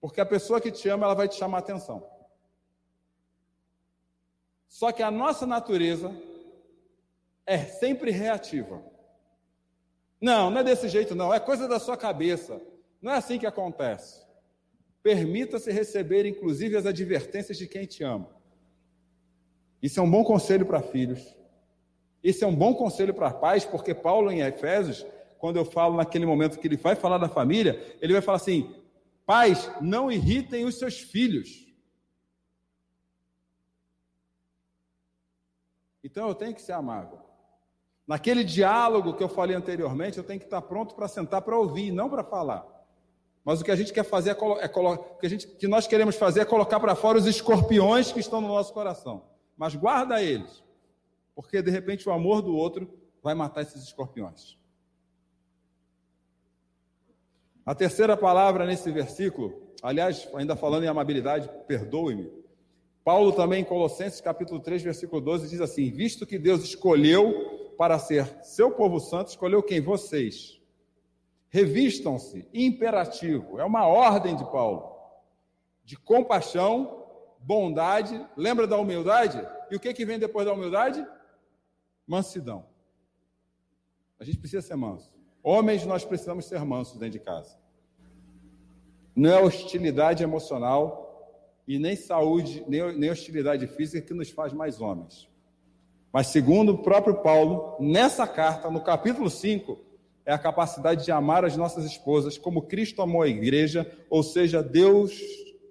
Porque 0.00 0.22
a 0.22 0.24
pessoa 0.24 0.62
que 0.62 0.72
te 0.72 0.88
ama, 0.88 1.04
ela 1.04 1.14
vai 1.14 1.28
te 1.28 1.34
chamar 1.34 1.58
a 1.58 1.60
atenção. 1.60 2.10
Só 4.66 4.90
que 4.92 5.02
a 5.02 5.10
nossa 5.10 5.46
natureza 5.46 6.10
é 7.44 7.58
sempre 7.58 8.10
reativa. 8.10 8.89
Não, 10.20 10.50
não 10.50 10.60
é 10.60 10.64
desse 10.64 10.88
jeito, 10.88 11.14
não. 11.14 11.32
É 11.32 11.40
coisa 11.40 11.66
da 11.66 11.78
sua 11.78 11.96
cabeça. 11.96 12.60
Não 13.00 13.12
é 13.12 13.16
assim 13.16 13.38
que 13.38 13.46
acontece. 13.46 14.20
Permita-se 15.02 15.72
receber, 15.72 16.26
inclusive, 16.26 16.76
as 16.76 16.84
advertências 16.84 17.56
de 17.56 17.66
quem 17.66 17.86
te 17.86 18.04
ama. 18.04 18.28
Isso 19.82 19.98
é 19.98 20.02
um 20.02 20.10
bom 20.10 20.22
conselho 20.22 20.66
para 20.66 20.82
filhos. 20.82 21.34
Isso 22.22 22.44
é 22.44 22.46
um 22.46 22.54
bom 22.54 22.74
conselho 22.74 23.14
para 23.14 23.32
pais, 23.32 23.64
porque 23.64 23.94
Paulo, 23.94 24.30
em 24.30 24.40
Efésios, 24.40 25.06
quando 25.38 25.56
eu 25.56 25.64
falo 25.64 25.96
naquele 25.96 26.26
momento 26.26 26.58
que 26.58 26.68
ele 26.68 26.76
vai 26.76 26.94
falar 26.94 27.16
da 27.16 27.30
família, 27.30 27.96
ele 28.02 28.12
vai 28.12 28.20
falar 28.20 28.36
assim: 28.36 28.74
pais, 29.24 29.70
não 29.80 30.12
irritem 30.12 30.66
os 30.66 30.78
seus 30.78 30.98
filhos. 30.98 31.66
Então 36.04 36.28
eu 36.28 36.34
tenho 36.34 36.54
que 36.54 36.60
ser 36.60 36.72
amável. 36.72 37.29
Naquele 38.10 38.42
diálogo 38.42 39.14
que 39.14 39.22
eu 39.22 39.28
falei 39.28 39.54
anteriormente, 39.54 40.18
eu 40.18 40.24
tenho 40.24 40.40
que 40.40 40.44
estar 40.44 40.60
pronto 40.62 40.96
para 40.96 41.06
sentar 41.06 41.42
para 41.42 41.56
ouvir, 41.56 41.92
não 41.92 42.10
para 42.10 42.24
falar. 42.24 42.66
Mas 43.44 43.60
o 43.60 43.64
que 43.64 43.70
a 43.70 43.76
gente 43.76 43.92
quer 43.92 44.02
fazer 44.02 44.30
é, 44.30 44.32
é 44.32 44.80
o 44.80 44.98
que, 45.14 45.28
gente, 45.28 45.46
que 45.46 45.68
nós 45.68 45.86
queremos 45.86 46.16
fazer 46.16 46.40
é 46.40 46.44
colocar 46.44 46.80
para 46.80 46.96
fora 46.96 47.18
os 47.18 47.26
escorpiões 47.26 48.10
que 48.10 48.18
estão 48.18 48.40
no 48.40 48.48
nosso 48.48 48.72
coração. 48.72 49.22
Mas 49.56 49.76
guarda 49.76 50.20
eles, 50.20 50.60
porque 51.36 51.62
de 51.62 51.70
repente 51.70 52.08
o 52.08 52.12
amor 52.12 52.42
do 52.42 52.52
outro 52.52 52.92
vai 53.22 53.32
matar 53.32 53.62
esses 53.62 53.80
escorpiões. 53.84 54.58
A 57.64 57.76
terceira 57.76 58.16
palavra 58.16 58.66
nesse 58.66 58.90
versículo, 58.90 59.72
aliás, 59.80 60.28
ainda 60.34 60.56
falando 60.56 60.82
em 60.82 60.88
amabilidade, 60.88 61.48
perdoe-me, 61.68 62.28
Paulo 63.04 63.32
também 63.32 63.62
em 63.62 63.64
Colossenses 63.64 64.20
capítulo 64.20 64.58
3, 64.58 64.82
versículo 64.82 65.22
12 65.22 65.48
diz 65.48 65.60
assim: 65.60 65.92
"Visto 65.92 66.26
que 66.26 66.40
Deus 66.40 66.64
escolheu 66.64 67.49
para 67.80 67.98
ser 67.98 68.26
seu 68.42 68.70
povo 68.72 69.00
santo, 69.00 69.28
escolheu 69.28 69.62
quem 69.62 69.80
vocês. 69.80 70.60
Revistam-se, 71.48 72.46
imperativo, 72.52 73.58
é 73.58 73.64
uma 73.64 73.86
ordem 73.86 74.36
de 74.36 74.44
Paulo, 74.44 74.94
de 75.82 75.96
compaixão, 75.96 77.06
bondade, 77.38 78.22
lembra 78.36 78.66
da 78.66 78.76
humildade? 78.76 79.40
E 79.70 79.76
o 79.76 79.80
que 79.80 79.94
que 79.94 80.04
vem 80.04 80.18
depois 80.18 80.44
da 80.44 80.52
humildade? 80.52 81.02
Mansidão. 82.06 82.66
A 84.18 84.24
gente 84.24 84.36
precisa 84.36 84.60
ser 84.60 84.76
manso. 84.76 85.10
Homens, 85.42 85.86
nós 85.86 86.04
precisamos 86.04 86.44
ser 86.44 86.62
mansos 86.66 86.98
dentro 86.98 87.18
de 87.18 87.24
casa. 87.24 87.56
Não 89.16 89.30
é 89.30 89.42
hostilidade 89.42 90.22
emocional, 90.22 91.32
e 91.66 91.78
nem 91.78 91.96
saúde, 91.96 92.62
nem, 92.68 92.94
nem 92.94 93.10
hostilidade 93.10 93.66
física 93.68 94.06
que 94.06 94.12
nos 94.12 94.28
faz 94.28 94.52
mais 94.52 94.82
homens. 94.82 95.29
Mas, 96.12 96.28
segundo 96.28 96.72
o 96.72 96.78
próprio 96.78 97.22
Paulo, 97.22 97.76
nessa 97.78 98.26
carta, 98.26 98.68
no 98.68 98.82
capítulo 98.82 99.30
5, 99.30 99.78
é 100.24 100.32
a 100.32 100.38
capacidade 100.38 101.04
de 101.04 101.12
amar 101.12 101.44
as 101.44 101.56
nossas 101.56 101.84
esposas 101.84 102.36
como 102.36 102.62
Cristo 102.62 103.00
amou 103.00 103.22
a 103.22 103.28
igreja, 103.28 103.90
ou 104.08 104.22
seja, 104.22 104.62
Deus 104.62 105.20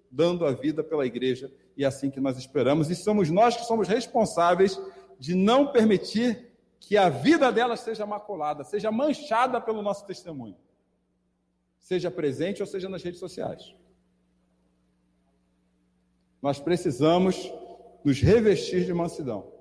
dando 0.10 0.46
a 0.46 0.52
vida 0.52 0.84
pela 0.84 1.06
igreja, 1.06 1.52
e 1.76 1.84
é 1.84 1.88
assim 1.88 2.10
que 2.10 2.20
nós 2.20 2.38
esperamos, 2.38 2.90
e 2.90 2.96
somos 2.96 3.30
nós 3.30 3.56
que 3.56 3.66
somos 3.66 3.88
responsáveis 3.88 4.80
de 5.20 5.36
não 5.36 5.68
permitir 5.68 6.50
que 6.80 6.96
a 6.96 7.10
vida 7.10 7.52
delas 7.52 7.82
seja 7.82 8.06
maculada, 8.06 8.64
seja 8.64 8.92
manchada 8.92 9.60
pelo 9.60 9.82
nosso 9.82 10.06
testemunho, 10.06 10.56
seja 11.78 12.10
presente 12.10 12.62
ou 12.62 12.68
seja 12.68 12.88
nas 12.88 13.04
redes 13.04 13.20
sociais. 13.20 13.76
Nós 16.42 16.60
precisamos 16.60 17.52
nos 18.04 18.22
revestir 18.22 18.86
de 18.86 18.94
mansidão. 18.94 19.59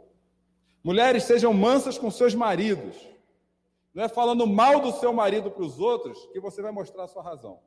Mulheres, 0.82 1.24
sejam 1.24 1.52
mansas 1.52 1.98
com 1.98 2.10
seus 2.10 2.34
maridos. 2.34 2.96
Não 3.92 4.04
é 4.04 4.08
falando 4.08 4.46
mal 4.46 4.80
do 4.80 4.92
seu 4.92 5.12
marido 5.12 5.50
para 5.50 5.62
os 5.62 5.78
outros 5.78 6.26
que 6.32 6.40
você 6.40 6.62
vai 6.62 6.70
mostrar 6.70 7.04
a 7.04 7.08
sua 7.08 7.22
razão. 7.22 7.60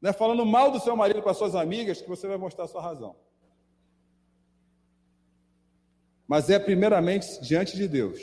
Não 0.00 0.10
é 0.10 0.12
falando 0.12 0.44
mal 0.44 0.70
do 0.70 0.78
seu 0.80 0.94
marido 0.94 1.22
para 1.22 1.34
suas 1.34 1.54
amigas 1.54 2.00
que 2.00 2.08
você 2.08 2.28
vai 2.28 2.36
mostrar 2.36 2.64
a 2.64 2.68
sua 2.68 2.82
razão. 2.82 3.16
Mas 6.28 6.50
é 6.50 6.58
primeiramente 6.58 7.40
diante 7.40 7.76
de 7.76 7.88
Deus. 7.88 8.20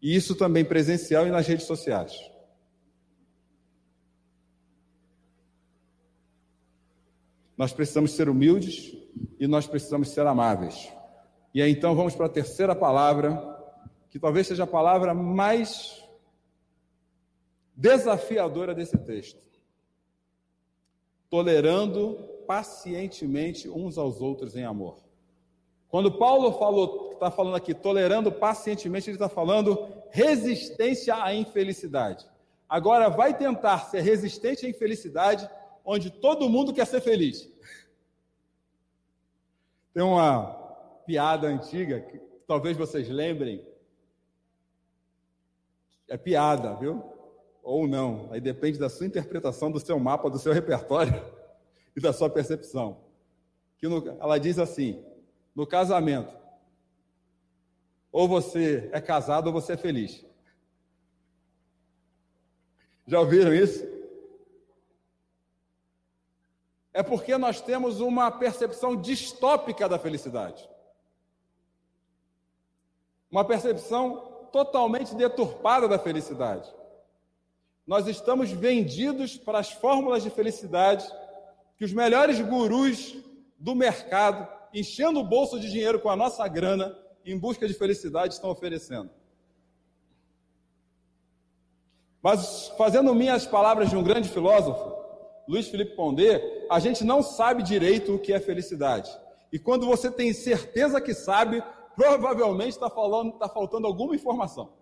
E 0.00 0.14
isso 0.14 0.36
também 0.36 0.64
presencial 0.64 1.26
e 1.26 1.30
nas 1.30 1.46
redes 1.46 1.66
sociais. 1.66 2.30
Nós 7.56 7.72
precisamos 7.72 8.12
ser 8.12 8.28
humildes 8.28 8.96
e 9.38 9.46
nós 9.46 9.66
precisamos 9.66 10.10
ser 10.10 10.26
amáveis. 10.26 10.92
E 11.54 11.62
aí 11.62 11.70
então 11.70 11.94
vamos 11.94 12.16
para 12.16 12.26
a 12.26 12.28
terceira 12.28 12.74
palavra, 12.74 13.56
que 14.10 14.18
talvez 14.18 14.48
seja 14.48 14.64
a 14.64 14.66
palavra 14.66 15.14
mais 15.14 16.02
desafiadora 17.76 18.74
desse 18.74 18.98
texto. 18.98 19.40
Tolerando 21.30 22.16
pacientemente 22.44 23.68
uns 23.68 23.96
aos 23.96 24.20
outros 24.20 24.56
em 24.56 24.64
amor. 24.64 24.98
Quando 25.88 26.18
Paulo 26.18 26.58
falou, 26.58 27.12
está 27.12 27.30
falando 27.30 27.54
aqui, 27.54 27.72
tolerando 27.72 28.32
pacientemente, 28.32 29.08
ele 29.08 29.14
está 29.14 29.28
falando 29.28 29.86
resistência 30.10 31.14
à 31.14 31.32
infelicidade. 31.32 32.26
Agora 32.68 33.08
vai 33.08 33.38
tentar 33.38 33.78
ser 33.90 34.00
resistente 34.00 34.66
à 34.66 34.68
infelicidade, 34.68 35.48
onde 35.84 36.10
todo 36.10 36.48
mundo 36.48 36.72
quer 36.74 36.86
ser 36.86 37.00
feliz. 37.00 37.48
Tem 39.92 40.02
uma 40.02 40.63
piada 41.06 41.46
antiga, 41.46 42.00
que 42.00 42.18
talvez 42.46 42.76
vocês 42.76 43.08
lembrem. 43.08 43.66
É 46.08 46.16
piada, 46.16 46.74
viu? 46.74 47.02
Ou 47.62 47.86
não. 47.86 48.28
Aí 48.30 48.40
depende 48.40 48.78
da 48.78 48.88
sua 48.88 49.06
interpretação, 49.06 49.70
do 49.70 49.80
seu 49.80 49.98
mapa, 49.98 50.30
do 50.30 50.38
seu 50.38 50.52
repertório 50.52 51.14
e 51.96 52.00
da 52.00 52.12
sua 52.12 52.28
percepção. 52.28 53.00
Que 53.78 53.88
no, 53.88 54.06
ela 54.20 54.38
diz 54.38 54.58
assim: 54.58 55.04
no 55.54 55.66
casamento, 55.66 56.36
ou 58.12 58.28
você 58.28 58.88
é 58.92 59.00
casado 59.00 59.48
ou 59.48 59.52
você 59.52 59.72
é 59.72 59.76
feliz. 59.76 60.24
Já 63.06 63.20
ouviram 63.20 63.52
isso? 63.52 63.84
É 66.92 67.02
porque 67.02 67.36
nós 67.36 67.60
temos 67.60 68.00
uma 68.00 68.30
percepção 68.30 68.94
distópica 68.94 69.88
da 69.88 69.98
felicidade 69.98 70.73
uma 73.34 73.44
percepção 73.44 74.48
totalmente 74.52 75.12
deturpada 75.16 75.88
da 75.88 75.98
felicidade. 75.98 76.72
Nós 77.84 78.06
estamos 78.06 78.52
vendidos 78.52 79.36
para 79.36 79.58
as 79.58 79.72
fórmulas 79.72 80.22
de 80.22 80.30
felicidade 80.30 81.04
que 81.76 81.84
os 81.84 81.92
melhores 81.92 82.40
gurus 82.40 83.16
do 83.58 83.74
mercado, 83.74 84.46
enchendo 84.72 85.18
o 85.18 85.24
bolso 85.24 85.58
de 85.58 85.68
dinheiro 85.68 85.98
com 85.98 86.08
a 86.08 86.14
nossa 86.14 86.46
grana, 86.46 86.96
em 87.26 87.36
busca 87.36 87.66
de 87.66 87.74
felicidade, 87.74 88.34
estão 88.34 88.50
oferecendo. 88.50 89.10
Mas, 92.22 92.68
fazendo 92.78 93.12
minhas 93.16 93.44
palavras 93.44 93.90
de 93.90 93.96
um 93.96 94.02
grande 94.04 94.28
filósofo, 94.28 94.94
Luiz 95.48 95.66
Felipe 95.66 95.96
Pondé, 95.96 96.66
a 96.70 96.78
gente 96.78 97.02
não 97.02 97.20
sabe 97.20 97.64
direito 97.64 98.14
o 98.14 98.18
que 98.18 98.32
é 98.32 98.38
felicidade. 98.38 99.10
E 99.52 99.58
quando 99.58 99.86
você 99.86 100.08
tem 100.08 100.32
certeza 100.32 101.00
que 101.00 101.12
sabe, 101.12 101.62
provavelmente 101.96 102.70
está 102.70 102.90
falando, 102.90 103.34
está 103.34 103.48
faltando 103.48 103.86
alguma 103.86 104.14
informação. 104.14 104.72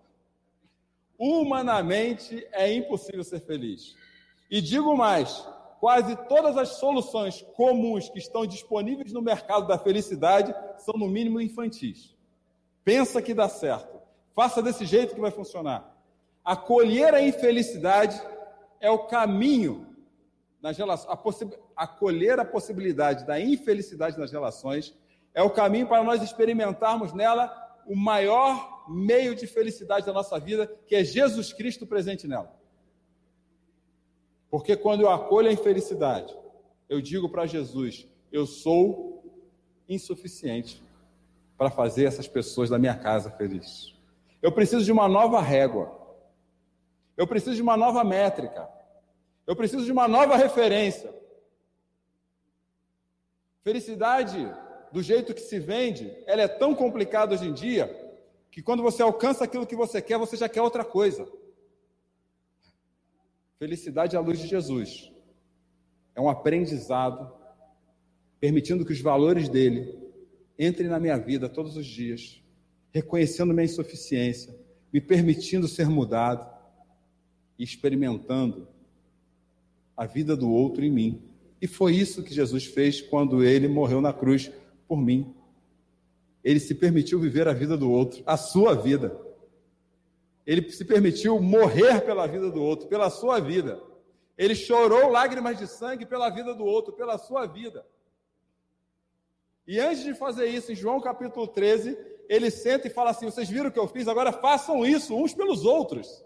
Humanamente 1.17 2.45
é 2.51 2.73
impossível 2.73 3.23
ser 3.23 3.39
feliz. 3.41 3.95
E 4.49 4.61
digo 4.61 4.95
mais, 4.95 5.47
quase 5.79 6.15
todas 6.27 6.57
as 6.57 6.69
soluções 6.77 7.41
comuns 7.55 8.09
que 8.09 8.19
estão 8.19 8.45
disponíveis 8.45 9.11
no 9.11 9.21
mercado 9.21 9.67
da 9.67 9.77
felicidade 9.77 10.53
são 10.77 10.95
no 10.95 11.07
mínimo 11.07 11.41
infantis. 11.41 12.15
Pensa 12.83 13.21
que 13.21 13.33
dá 13.33 13.47
certo. 13.47 14.01
Faça 14.35 14.61
desse 14.61 14.85
jeito 14.85 15.15
que 15.15 15.21
vai 15.21 15.31
funcionar. 15.31 15.95
Acolher 16.43 17.13
a 17.13 17.21
infelicidade 17.21 18.21
é 18.79 18.89
o 18.89 19.05
caminho 19.07 19.87
nas 20.61 20.77
relações, 20.77 21.17
acolher 21.75 22.39
a 22.39 22.45
possibilidade 22.45 23.25
da 23.25 23.39
infelicidade 23.39 24.17
nas 24.17 24.31
relações 24.31 24.95
é 25.33 25.41
o 25.41 25.49
caminho 25.49 25.87
para 25.87 26.03
nós 26.03 26.21
experimentarmos 26.21 27.13
nela 27.13 27.51
o 27.85 27.95
maior 27.95 28.85
meio 28.87 29.35
de 29.35 29.47
felicidade 29.47 30.05
da 30.05 30.13
nossa 30.13 30.39
vida, 30.39 30.67
que 30.85 30.95
é 30.95 31.03
Jesus 31.03 31.51
Cristo 31.53 31.85
presente 31.85 32.27
nela. 32.27 32.53
Porque 34.49 34.75
quando 34.75 35.01
eu 35.01 35.09
acolho 35.09 35.49
a 35.49 35.53
infelicidade, 35.53 36.35
eu 36.87 37.01
digo 37.01 37.27
para 37.27 37.45
Jesus: 37.45 38.07
eu 38.31 38.45
sou 38.45 39.41
insuficiente 39.89 40.83
para 41.57 41.69
fazer 41.69 42.05
essas 42.05 42.27
pessoas 42.27 42.69
da 42.69 42.77
minha 42.77 42.95
casa 42.95 43.31
felizes. 43.31 43.95
Eu 44.41 44.51
preciso 44.51 44.83
de 44.83 44.91
uma 44.91 45.07
nova 45.07 45.41
régua. 45.41 45.99
Eu 47.15 47.25
preciso 47.25 47.55
de 47.55 47.61
uma 47.61 47.77
nova 47.77 48.03
métrica. 48.03 48.69
Eu 49.47 49.55
preciso 49.55 49.85
de 49.85 49.91
uma 49.91 50.07
nova 50.07 50.35
referência. 50.35 51.13
Felicidade 53.63 54.51
do 54.93 55.01
jeito 55.01 55.33
que 55.33 55.41
se 55.41 55.57
vende, 55.57 56.15
ela 56.27 56.43
é 56.43 56.47
tão 56.47 56.75
complicada 56.75 57.33
hoje 57.33 57.47
em 57.47 57.53
dia, 57.53 57.89
que 58.51 58.61
quando 58.61 58.83
você 58.83 59.01
alcança 59.01 59.43
aquilo 59.43 59.65
que 59.65 59.75
você 59.75 59.99
quer, 59.99 60.19
você 60.19 60.37
já 60.37 60.47
quer 60.47 60.61
outra 60.61 60.85
coisa. 60.85 61.27
Felicidade 63.57 64.15
à 64.15 64.19
luz 64.19 64.37
de 64.37 64.45
Jesus 64.45 65.11
é 66.13 66.21
um 66.21 66.29
aprendizado, 66.29 67.33
permitindo 68.39 68.85
que 68.85 68.93
os 68.93 69.01
valores 69.01 69.49
dele 69.49 69.97
entrem 70.59 70.87
na 70.87 70.99
minha 70.99 71.17
vida 71.17 71.49
todos 71.49 71.75
os 71.75 71.87
dias, 71.87 72.39
reconhecendo 72.91 73.51
minha 73.51 73.65
insuficiência, 73.65 74.55
me 74.93 75.01
permitindo 75.01 75.67
ser 75.67 75.89
mudado 75.89 76.47
e 77.57 77.63
experimentando 77.63 78.67
a 79.97 80.05
vida 80.05 80.37
do 80.37 80.51
outro 80.51 80.85
em 80.85 80.91
mim. 80.91 81.23
E 81.59 81.65
foi 81.65 81.95
isso 81.95 82.21
que 82.21 82.31
Jesus 82.31 82.65
fez 82.65 83.01
quando 83.01 83.43
ele 83.43 83.67
morreu 83.67 83.99
na 83.99 84.13
cruz 84.13 84.51
por 84.87 84.97
mim. 84.97 85.35
Ele 86.43 86.59
se 86.59 86.75
permitiu 86.75 87.19
viver 87.19 87.47
a 87.47 87.53
vida 87.53 87.77
do 87.77 87.89
outro, 87.89 88.21
a 88.25 88.35
sua 88.35 88.73
vida. 88.73 89.19
Ele 90.45 90.69
se 90.69 90.83
permitiu 90.83 91.39
morrer 91.41 92.01
pela 92.01 92.27
vida 92.27 92.51
do 92.51 92.61
outro, 92.61 92.87
pela 92.87 93.09
sua 93.09 93.39
vida. 93.39 93.81
Ele 94.37 94.55
chorou 94.55 95.09
lágrimas 95.09 95.57
de 95.57 95.67
sangue 95.67 96.05
pela 96.05 96.29
vida 96.29 96.53
do 96.53 96.65
outro, 96.65 96.93
pela 96.93 97.17
sua 97.17 97.45
vida. 97.45 97.85
E 99.65 99.79
antes 99.79 100.03
de 100.03 100.13
fazer 100.13 100.47
isso, 100.47 100.71
em 100.71 100.75
João 100.75 100.99
capítulo 100.99 101.47
13, 101.47 101.97
ele 102.27 102.51
senta 102.51 102.87
e 102.87 102.91
fala 102.91 103.11
assim: 103.11 103.25
Vocês 103.25 103.49
viram 103.49 103.69
o 103.69 103.71
que 103.71 103.79
eu 103.79 103.87
fiz? 103.87 104.07
Agora 104.07 104.31
façam 104.33 104.85
isso 104.85 105.15
uns 105.15 105.33
pelos 105.33 105.63
outros. 105.63 106.23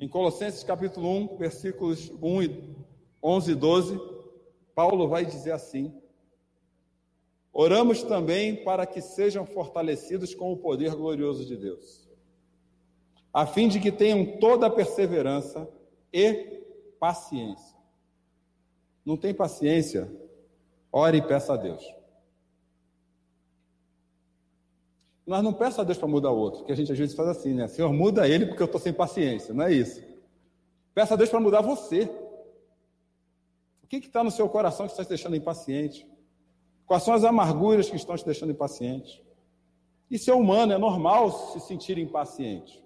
Em 0.00 0.08
Colossenses 0.08 0.64
capítulo 0.64 1.08
1, 1.34 1.36
versículos 1.36 2.10
1 2.20 2.42
e 2.42 2.48
11, 3.22 3.54
12, 3.54 4.00
Paulo 4.74 5.08
vai 5.08 5.24
dizer 5.24 5.52
assim: 5.52 5.94
Oramos 7.52 8.02
também 8.02 8.64
para 8.64 8.86
que 8.86 9.00
sejam 9.00 9.46
fortalecidos 9.46 10.34
com 10.34 10.52
o 10.52 10.56
poder 10.56 10.94
glorioso 10.94 11.44
de 11.44 11.56
Deus, 11.56 12.08
a 13.32 13.46
fim 13.46 13.68
de 13.68 13.78
que 13.78 13.92
tenham 13.92 14.38
toda 14.38 14.66
a 14.66 14.70
perseverança 14.70 15.68
e 16.12 16.62
paciência. 16.98 17.76
Não 19.04 19.16
tem 19.16 19.34
paciência? 19.34 20.10
Ore 20.90 21.18
e 21.18 21.22
peça 21.22 21.54
a 21.54 21.56
Deus. 21.56 21.82
Nós 25.26 25.42
não 25.42 25.52
peça 25.52 25.80
a 25.80 25.84
Deus 25.84 25.98
para 25.98 26.08
mudar 26.08 26.30
o 26.30 26.36
outro, 26.36 26.64
que 26.64 26.72
a 26.72 26.74
gente 26.74 26.92
às 26.92 26.98
vezes 26.98 27.14
faz 27.14 27.28
assim, 27.28 27.54
né? 27.54 27.68
Senhor, 27.68 27.92
muda 27.92 28.28
ele 28.28 28.46
porque 28.46 28.62
eu 28.62 28.66
estou 28.66 28.80
sem 28.80 28.92
paciência. 28.92 29.54
Não 29.54 29.64
é 29.64 29.72
isso. 29.72 30.02
Peça 30.94 31.14
a 31.14 31.16
Deus 31.16 31.30
para 31.30 31.40
mudar 31.40 31.60
você 31.60 32.10
que 34.00 34.06
está 34.06 34.24
no 34.24 34.30
seu 34.30 34.48
coração 34.48 34.86
que 34.86 34.92
está 34.92 35.04
te 35.04 35.08
deixando 35.08 35.36
impaciente? 35.36 36.06
Quais 36.86 37.02
são 37.02 37.14
as 37.14 37.24
amarguras 37.24 37.88
que 37.88 37.96
estão 37.96 38.16
te 38.16 38.24
deixando 38.24 38.52
impaciente? 38.52 39.24
Isso 40.10 40.30
é 40.30 40.34
humano, 40.34 40.72
é 40.72 40.78
normal 40.78 41.30
se 41.52 41.60
sentir 41.60 41.96
impaciente. 41.98 42.82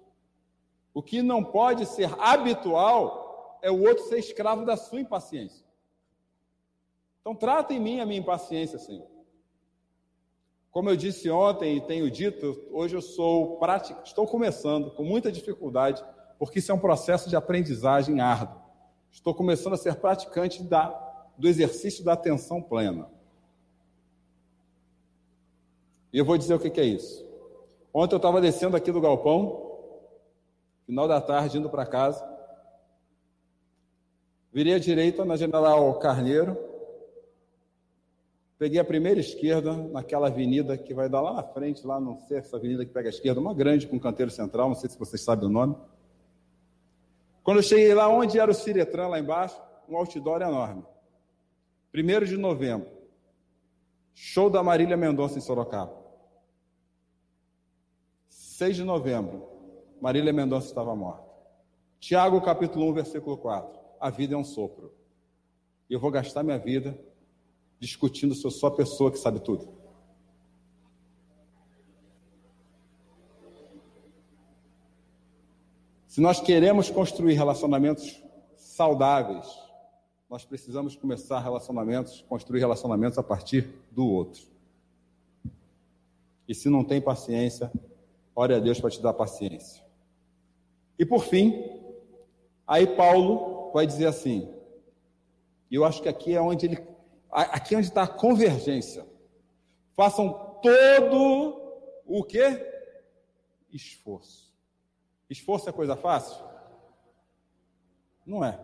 O 0.93 1.03
que 1.03 1.21
não 1.21 1.43
pode 1.43 1.85
ser 1.85 2.09
habitual 2.19 3.59
é 3.61 3.69
o 3.69 3.81
outro 3.81 4.05
ser 4.05 4.17
escravo 4.17 4.65
da 4.65 4.77
sua 4.77 5.01
impaciência. 5.01 5.65
Então, 7.21 7.35
trata 7.35 7.73
em 7.73 7.79
mim 7.79 7.99
a 7.99 8.05
minha 8.05 8.19
impaciência, 8.19 8.79
Senhor. 8.79 9.07
Como 10.71 10.89
eu 10.89 10.95
disse 10.95 11.29
ontem 11.29 11.77
e 11.77 11.81
tenho 11.81 12.09
dito, 12.09 12.67
hoje 12.71 12.95
eu 12.95 13.01
sou 13.01 13.57
prático, 13.57 14.01
estou 14.03 14.27
começando 14.27 14.91
com 14.91 15.03
muita 15.03 15.31
dificuldade, 15.31 16.03
porque 16.37 16.59
isso 16.59 16.71
é 16.71 16.75
um 16.75 16.79
processo 16.79 17.29
de 17.29 17.35
aprendizagem 17.35 18.21
árduo. 18.21 18.66
Estou 19.17 19.33
começando 19.33 19.73
a 19.73 19.77
ser 19.77 19.95
praticante 19.95 20.61
da, 20.61 20.89
do 21.35 21.47
exercício 21.47 22.05
da 22.05 22.13
atenção 22.13 22.61
plena. 22.61 23.09
E 26.13 26.19
eu 26.19 26.23
vou 26.23 26.37
dizer 26.37 26.53
o 26.53 26.59
que, 26.59 26.69
que 26.69 26.79
é 26.79 26.85
isso. 26.85 27.27
Ontem 27.91 28.13
eu 28.13 28.17
estava 28.17 28.39
descendo 28.39 28.77
aqui 28.77 28.91
do 28.91 29.01
galpão, 29.01 29.79
final 30.85 31.07
da 31.07 31.19
tarde, 31.19 31.57
indo 31.57 31.67
para 31.67 31.83
casa. 31.83 32.23
Virei 34.53 34.75
à 34.75 34.79
direita 34.79 35.25
na 35.25 35.35
General 35.35 35.97
Carneiro. 35.97 36.55
Peguei 38.59 38.79
a 38.79 38.85
primeira 38.85 39.19
esquerda, 39.19 39.75
naquela 39.75 40.27
avenida 40.27 40.77
que 40.77 40.93
vai 40.93 41.09
dar 41.09 41.21
lá 41.21 41.33
na 41.33 41.43
frente, 41.43 41.85
lá 41.85 41.99
não 41.99 42.19
sei 42.19 42.37
essa 42.37 42.55
avenida 42.55 42.85
que 42.85 42.93
pega 42.93 43.09
a 43.09 43.11
esquerda, 43.11 43.41
uma 43.41 43.53
grande 43.53 43.87
com 43.87 43.99
canteiro 43.99 44.31
central, 44.31 44.69
não 44.69 44.75
sei 44.75 44.91
se 44.91 44.97
vocês 44.97 45.23
sabem 45.23 45.49
o 45.49 45.51
nome. 45.51 45.75
Quando 47.47 47.59
eu 47.59 47.63
cheguei 47.63 47.93
lá, 47.93 48.09
onde 48.09 48.37
era 48.37 48.51
o 48.51 48.53
Ciretran, 48.53 49.07
lá 49.07 49.17
embaixo, 49.17 49.57
um 49.87 49.95
outdoor 49.95 50.41
enorme. 50.41 50.83
Primeiro 51.93 52.27
de 52.27 52.35
novembro, 52.35 52.89
show 54.13 54.49
da 54.49 54.61
Marília 54.61 54.97
Mendonça 54.97 55.37
em 55.37 55.41
Sorocaba. 55.41 55.95
6 58.27 58.75
de 58.75 58.83
novembro, 58.83 59.47
Marília 60.01 60.33
Mendonça 60.33 60.67
estava 60.67 60.93
morta. 60.93 61.23
Tiago, 62.01 62.41
capítulo 62.41 62.89
1, 62.89 62.93
versículo 62.95 63.37
4. 63.37 63.79
A 63.97 64.09
vida 64.09 64.35
é 64.35 64.37
um 64.37 64.43
sopro. 64.43 64.93
E 65.89 65.93
eu 65.93 66.01
vou 66.01 66.11
gastar 66.11 66.43
minha 66.43 66.59
vida 66.59 66.99
discutindo 67.79 68.35
se 68.35 68.43
eu 68.43 68.51
sou 68.51 68.67
a 68.67 68.75
pessoa 68.75 69.09
que 69.09 69.19
sabe 69.19 69.39
tudo. 69.39 69.73
Se 76.17 76.21
nós 76.21 76.41
queremos 76.41 76.89
construir 76.89 77.35
relacionamentos 77.35 78.19
saudáveis, 78.55 79.45
nós 80.27 80.43
precisamos 80.43 80.95
começar 80.95 81.39
relacionamentos, 81.39 82.25
construir 82.27 82.59
relacionamentos 82.59 83.19
a 83.19 83.23
partir 83.23 83.69
do 83.91 84.03
outro. 84.03 84.41
E 86.47 86.55
se 86.55 86.69
não 86.69 86.83
tem 86.83 86.99
paciência, 86.99 87.71
ore 88.35 88.55
a 88.55 88.59
Deus 88.59 88.79
para 88.81 88.89
te 88.89 88.99
dar 88.99 89.13
paciência. 89.13 89.83
E 90.97 91.05
por 91.05 91.23
fim, 91.23 91.53
aí 92.65 92.87
Paulo 92.87 93.71
vai 93.71 93.85
dizer 93.85 94.07
assim, 94.07 94.51
e 95.69 95.75
eu 95.75 95.85
acho 95.85 96.01
que 96.01 96.09
aqui 96.09 96.33
é 96.33 96.41
onde 96.41 96.65
ele, 96.65 96.87
aqui 97.29 97.75
é 97.75 97.77
onde 97.77 97.89
está 97.89 98.01
a 98.01 98.07
convergência. 98.07 99.05
Façam 99.95 100.33
todo 100.63 101.61
o 102.07 102.23
que? 102.23 102.41
Esforço. 103.71 104.46
Esforço 105.29 105.69
é 105.69 105.71
coisa 105.71 105.95
fácil? 105.95 106.43
Não 108.25 108.43
é. 108.43 108.59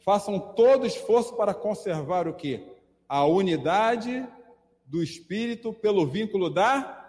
Façam 0.00 0.38
todo 0.54 0.86
esforço 0.86 1.36
para 1.36 1.52
conservar 1.52 2.28
o 2.28 2.34
que? 2.34 2.64
A 3.08 3.24
unidade 3.24 4.26
do 4.84 5.02
espírito 5.02 5.72
pelo 5.72 6.06
vínculo 6.06 6.48
da 6.48 7.02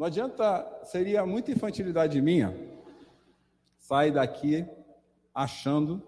Não 0.00 0.06
adianta, 0.06 0.80
seria 0.84 1.26
muita 1.26 1.52
infantilidade 1.52 2.22
minha 2.22 2.56
sair 3.76 4.10
daqui 4.10 4.66
achando 5.34 6.02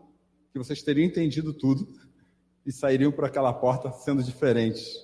que 0.51 0.59
vocês 0.59 0.83
teriam 0.83 1.05
entendido 1.05 1.53
tudo 1.53 1.92
e 2.64 2.73
sairiam 2.73 3.12
por 3.12 3.27
aquela 3.27 3.53
porta 3.53 3.92
sendo 3.92 4.23
diferentes. 4.23 4.97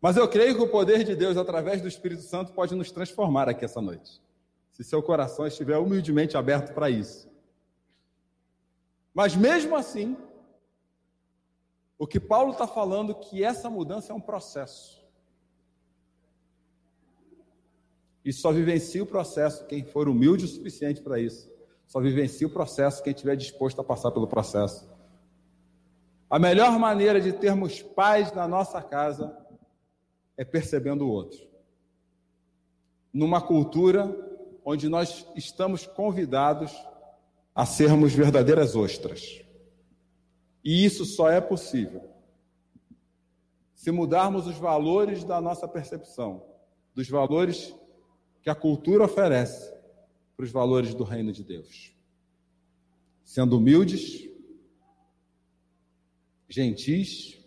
Mas 0.00 0.16
eu 0.16 0.28
creio 0.28 0.54
que 0.54 0.62
o 0.62 0.68
poder 0.68 1.02
de 1.02 1.16
Deus, 1.16 1.36
através 1.36 1.82
do 1.82 1.88
Espírito 1.88 2.22
Santo, 2.22 2.52
pode 2.52 2.74
nos 2.74 2.90
transformar 2.90 3.48
aqui 3.48 3.64
essa 3.64 3.80
noite. 3.80 4.22
Se 4.70 4.84
seu 4.84 5.02
coração 5.02 5.46
estiver 5.46 5.76
humildemente 5.76 6.36
aberto 6.36 6.72
para 6.72 6.88
isso. 6.88 7.28
Mas 9.12 9.34
mesmo 9.34 9.74
assim, 9.74 10.16
o 11.98 12.06
que 12.06 12.20
Paulo 12.20 12.52
está 12.52 12.66
falando 12.66 13.14
que 13.14 13.42
essa 13.42 13.68
mudança 13.68 14.12
é 14.12 14.14
um 14.14 14.20
processo. 14.20 15.04
E 18.24 18.32
só 18.32 18.52
vivencia 18.52 19.02
o 19.02 19.06
processo 19.06 19.66
quem 19.66 19.84
for 19.84 20.08
humilde 20.08 20.44
o 20.44 20.48
suficiente 20.48 21.00
para 21.00 21.18
isso. 21.18 21.50
Só 21.88 21.98
vivencia 21.98 22.46
o 22.46 22.50
processo 22.50 23.02
quem 23.02 23.12
estiver 23.12 23.34
disposto 23.34 23.80
a 23.80 23.84
passar 23.84 24.12
pelo 24.12 24.28
processo. 24.28 24.88
A 26.30 26.38
melhor 26.38 26.78
maneira 26.78 27.20
de 27.20 27.32
termos 27.32 27.82
paz 27.82 28.32
na 28.32 28.46
nossa 28.46 28.80
casa 28.80 29.47
é 30.38 30.44
percebendo 30.44 31.04
o 31.04 31.10
outro. 31.10 31.46
Numa 33.12 33.42
cultura 33.42 34.16
onde 34.64 34.88
nós 34.88 35.26
estamos 35.34 35.84
convidados 35.84 36.72
a 37.54 37.66
sermos 37.66 38.12
verdadeiras 38.14 38.76
ostras. 38.76 39.42
E 40.64 40.84
isso 40.84 41.04
só 41.04 41.28
é 41.28 41.40
possível 41.40 42.08
se 43.74 43.90
mudarmos 43.90 44.46
os 44.46 44.56
valores 44.56 45.24
da 45.24 45.40
nossa 45.40 45.66
percepção, 45.66 46.44
dos 46.94 47.08
valores 47.08 47.74
que 48.42 48.50
a 48.50 48.54
cultura 48.54 49.04
oferece 49.04 49.72
para 50.36 50.44
os 50.44 50.50
valores 50.50 50.94
do 50.94 51.04
reino 51.04 51.32
de 51.32 51.42
Deus. 51.42 51.92
Sendo 53.24 53.56
humildes, 53.56 54.28
gentis, 56.48 57.37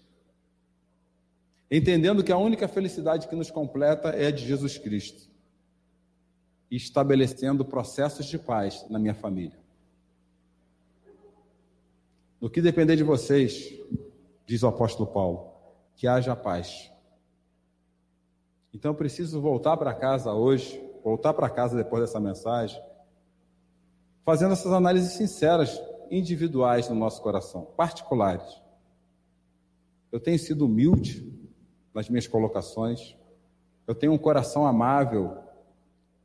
entendendo 1.72 2.24
que 2.24 2.34
a 2.34 2.38
única 2.38 2.68
felicidade 2.68 3.30
que 3.30 3.36
nos 3.36 3.50
completa 3.50 4.10
é 4.10 4.28
a 4.28 4.32
de 4.32 4.46
Jesus 4.46 4.78
Cristo, 4.78 5.32
e 6.70 6.76
estabelecendo 6.76 7.64
processos 7.64 8.26
de 8.26 8.38
paz 8.38 8.86
na 8.90 9.00
minha 9.00 9.16
família. 9.16 9.58
No 12.42 12.50
que 12.50 12.62
depender 12.62 12.98
de 12.98 13.04
vocês, 13.04 13.74
diz 14.46 14.64
o 14.64 14.68
apóstolo 14.68 15.10
Paulo, 15.10 15.54
que 15.96 16.08
haja 16.08 16.36
paz. 16.36 16.92
Então 18.74 18.92
eu 18.92 18.96
preciso 18.96 19.40
voltar 19.40 19.78
para 19.78 19.94
casa 19.94 20.34
hoje, 20.34 20.82
voltar 21.04 21.34
para 21.34 21.50
casa 21.50 21.78
depois 21.78 22.04
dessa 22.04 22.20
mensagem, 22.20 22.82
fazendo 24.26 24.54
essas 24.54 24.72
análises 24.72 25.14
sinceras, 25.14 25.82
individuais 26.10 26.90
no 26.90 26.96
nosso 26.96 27.22
coração, 27.22 27.66
particulares. 27.78 28.62
Eu 30.12 30.20
tenho 30.20 30.38
sido 30.38 30.66
humilde 30.66 31.41
nas 31.94 32.10
minhas 32.10 32.28
colocações. 32.28 33.16
Eu 33.88 33.96
tenho 33.96 34.14
um 34.14 34.18
coração 34.18 34.66
amável, 34.66 35.38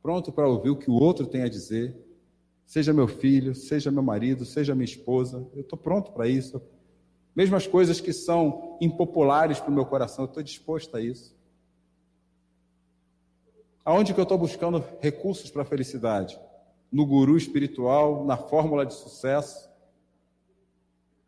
pronto 0.01 0.31
para 0.31 0.47
ouvir 0.47 0.69
o 0.69 0.77
que 0.77 0.89
o 0.89 0.93
outro 0.93 1.25
tem 1.25 1.43
a 1.43 1.49
dizer. 1.49 1.95
Seja 2.65 2.93
meu 2.93 3.07
filho, 3.07 3.55
seja 3.55 3.91
meu 3.91 4.03
marido, 4.03 4.45
seja 4.45 4.75
minha 4.75 4.85
esposa, 4.85 5.47
eu 5.53 5.61
estou 5.61 5.77
pronto 5.77 6.11
para 6.11 6.27
isso. 6.27 6.61
Mesmo 7.35 7.55
as 7.55 7.67
coisas 7.67 8.01
que 8.01 8.11
são 8.11 8.77
impopulares 8.81 9.59
para 9.59 9.69
o 9.69 9.73
meu 9.73 9.85
coração, 9.85 10.25
eu 10.25 10.27
estou 10.27 10.43
disposto 10.43 10.95
a 10.97 11.01
isso. 11.01 11.35
Aonde 13.85 14.13
que 14.13 14.19
eu 14.19 14.23
estou 14.23 14.37
buscando 14.37 14.83
recursos 14.99 15.49
para 15.49 15.61
a 15.61 15.65
felicidade? 15.65 16.37
No 16.91 17.05
guru 17.05 17.37
espiritual, 17.37 18.25
na 18.25 18.35
fórmula 18.35 18.85
de 18.85 18.93
sucesso? 18.93 19.69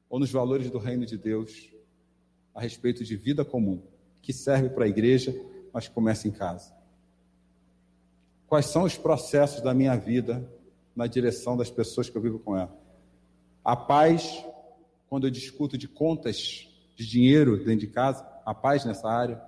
Ou 0.09 0.19
nos 0.19 0.31
valores 0.31 0.69
do 0.69 0.77
reino 0.77 1.05
de 1.05 1.17
Deus 1.17 1.71
a 2.53 2.59
respeito 2.59 3.03
de 3.03 3.15
vida 3.15 3.45
comum? 3.45 3.81
Que 4.21 4.33
serve 4.33 4.69
para 4.69 4.85
a 4.85 4.87
igreja, 4.87 5.35
mas 5.73 5.87
começa 5.87 6.27
em 6.27 6.31
casa. 6.31 6.73
Quais 8.47 8.65
são 8.65 8.83
os 8.83 8.97
processos 8.97 9.61
da 9.61 9.73
minha 9.73 9.95
vida 9.95 10.47
na 10.95 11.07
direção 11.07 11.55
das 11.55 11.69
pessoas 11.69 12.09
que 12.09 12.17
eu 12.17 12.21
vivo 12.21 12.39
com 12.39 12.57
ela? 12.57 12.75
A 13.63 13.75
paz, 13.75 14.43
quando 15.07 15.27
eu 15.27 15.31
discuto 15.31 15.77
de 15.77 15.87
contas 15.87 16.67
de 16.95 17.07
dinheiro 17.07 17.57
dentro 17.57 17.79
de 17.79 17.87
casa, 17.87 18.27
a 18.45 18.53
paz 18.53 18.83
nessa 18.83 19.07
área. 19.07 19.41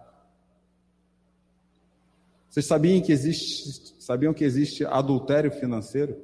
Vocês 2.49 2.65
sabiam 2.65 3.01
que 3.01 3.11
existe, 3.11 3.95
sabiam 3.99 4.33
que 4.33 4.43
existe 4.43 4.85
adultério 4.85 5.51
financeiro? 5.51 6.15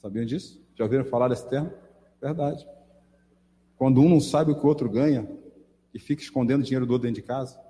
Sabiam 0.00 0.24
disso? 0.24 0.60
Já 0.76 0.84
ouviram 0.84 1.04
falar 1.04 1.28
desse 1.28 1.48
termo? 1.48 1.72
Verdade. 2.20 2.66
Quando 3.76 4.00
um 4.00 4.08
não 4.08 4.20
sabe 4.20 4.52
o 4.52 4.54
que 4.54 4.64
o 4.64 4.68
outro 4.68 4.88
ganha, 4.88 5.28
e 5.94 5.98
fica 5.98 6.22
escondendo 6.22 6.62
dinheiro 6.64 6.86
do 6.86 6.92
outro 6.92 7.08
dentro 7.08 7.20
de 7.20 7.26
casa? 7.26 7.60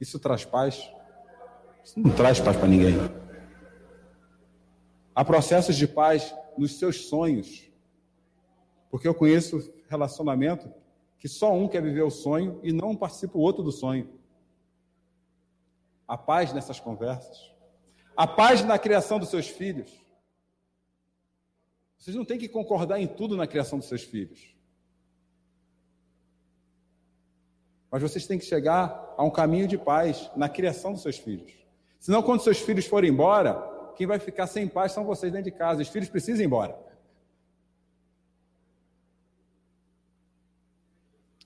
Isso 0.00 0.18
traz 0.18 0.44
paz? 0.44 0.90
Isso 1.84 1.98
não 1.98 2.10
traz 2.10 2.40
paz 2.40 2.56
para 2.56 2.68
ninguém. 2.68 2.96
Há 5.14 5.24
processos 5.24 5.76
de 5.76 5.86
paz 5.86 6.34
nos 6.58 6.78
seus 6.78 7.08
sonhos. 7.08 7.70
Porque 8.90 9.06
eu 9.06 9.14
conheço 9.14 9.72
relacionamento 9.88 10.72
que 11.18 11.28
só 11.28 11.54
um 11.54 11.68
quer 11.68 11.82
viver 11.82 12.02
o 12.02 12.10
sonho 12.10 12.60
e 12.62 12.72
não 12.72 12.94
participa 12.94 13.38
o 13.38 13.40
outro 13.40 13.62
do 13.62 13.72
sonho. 13.72 14.08
A 16.06 16.16
paz 16.16 16.52
nessas 16.52 16.78
conversas. 16.78 17.52
A 18.16 18.26
paz 18.26 18.64
na 18.64 18.78
criação 18.78 19.18
dos 19.18 19.28
seus 19.28 19.48
filhos. 19.48 19.90
Vocês 21.98 22.16
não 22.16 22.24
têm 22.24 22.38
que 22.38 22.48
concordar 22.48 23.00
em 23.00 23.06
tudo 23.06 23.36
na 23.36 23.46
criação 23.46 23.78
dos 23.78 23.88
seus 23.88 24.02
filhos. 24.02 24.55
Mas 27.96 28.02
vocês 28.02 28.26
têm 28.26 28.38
que 28.38 28.44
chegar 28.44 29.14
a 29.16 29.24
um 29.24 29.30
caminho 29.30 29.66
de 29.66 29.78
paz 29.78 30.30
na 30.36 30.50
criação 30.50 30.92
dos 30.92 31.00
seus 31.00 31.16
filhos. 31.16 31.50
Senão, 31.98 32.22
quando 32.22 32.42
seus 32.42 32.58
filhos 32.58 32.84
forem 32.84 33.10
embora, 33.10 33.54
quem 33.96 34.06
vai 34.06 34.18
ficar 34.18 34.46
sem 34.46 34.68
paz 34.68 34.92
são 34.92 35.02
vocês 35.02 35.32
dentro 35.32 35.50
de 35.50 35.56
casa. 35.56 35.80
Os 35.80 35.88
filhos 35.88 36.10
precisam 36.10 36.42
ir 36.42 36.44
embora. 36.44 36.78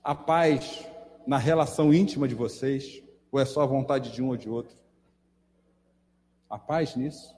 A 0.02 0.12
paz 0.12 0.84
na 1.24 1.38
relação 1.38 1.94
íntima 1.94 2.26
de 2.26 2.34
vocês, 2.34 3.00
ou 3.30 3.38
é 3.38 3.44
só 3.44 3.62
a 3.62 3.66
vontade 3.66 4.10
de 4.10 4.20
um 4.20 4.30
ou 4.30 4.36
de 4.36 4.50
outro? 4.50 4.76
A 6.50 6.58
paz 6.58 6.96
nisso? 6.96 7.32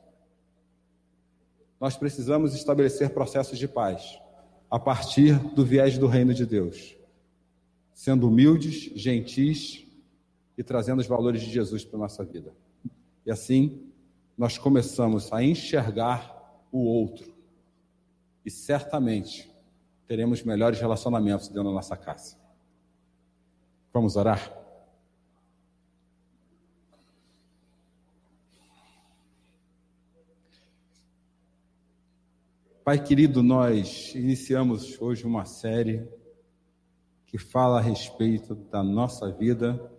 Nós 1.79 1.99
precisamos 1.99 2.55
estabelecer 2.55 3.11
processos 3.11 3.59
de 3.59 3.69
paz 3.69 4.19
a 4.71 4.79
partir 4.79 5.39
do 5.51 5.67
viés 5.67 5.99
do 5.99 6.07
reino 6.07 6.33
de 6.33 6.47
Deus 6.47 7.02
sendo 8.03 8.27
humildes, 8.27 8.91
gentis 8.97 9.87
e 10.59 10.65
trazendo 10.65 10.99
os 10.99 11.07
valores 11.07 11.41
de 11.41 11.53
Jesus 11.53 11.85
para 11.85 11.99
a 11.99 12.03
nossa 12.03 12.25
vida. 12.25 12.53
E 13.25 13.31
assim, 13.31 13.81
nós 14.37 14.59
começamos 14.59 15.33
a 15.33 15.41
enxergar 15.41 16.61
o 16.73 16.81
outro. 16.81 17.33
E 18.45 18.51
certamente 18.51 19.49
teremos 20.09 20.43
melhores 20.43 20.81
relacionamentos 20.81 21.47
dentro 21.47 21.63
da 21.63 21.71
nossa 21.71 21.97
casa. 21.97 22.37
Vamos 23.93 24.17
orar? 24.17 24.53
Pai 32.85 33.01
querido, 33.01 33.45
nós 33.45 34.13
iniciamos 34.17 35.01
hoje 35.01 35.25
uma 35.25 35.45
série 35.45 36.05
que 37.33 37.39
fala 37.39 37.79
a 37.79 37.81
respeito 37.81 38.55
da 38.55 38.83
nossa 38.83 39.33
vida, 39.33 39.91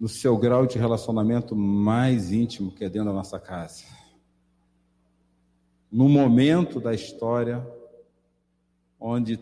no 0.00 0.08
seu 0.08 0.36
grau 0.36 0.66
de 0.66 0.76
relacionamento 0.76 1.54
mais 1.54 2.32
íntimo 2.32 2.72
que 2.72 2.84
é 2.84 2.88
dentro 2.88 3.10
da 3.10 3.14
nossa 3.14 3.38
casa. 3.38 3.84
No 5.92 6.08
momento 6.08 6.80
da 6.80 6.92
história 6.92 7.64
onde 8.98 9.38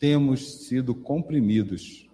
temos 0.00 0.64
sido 0.64 0.96
comprimidos 0.96 2.10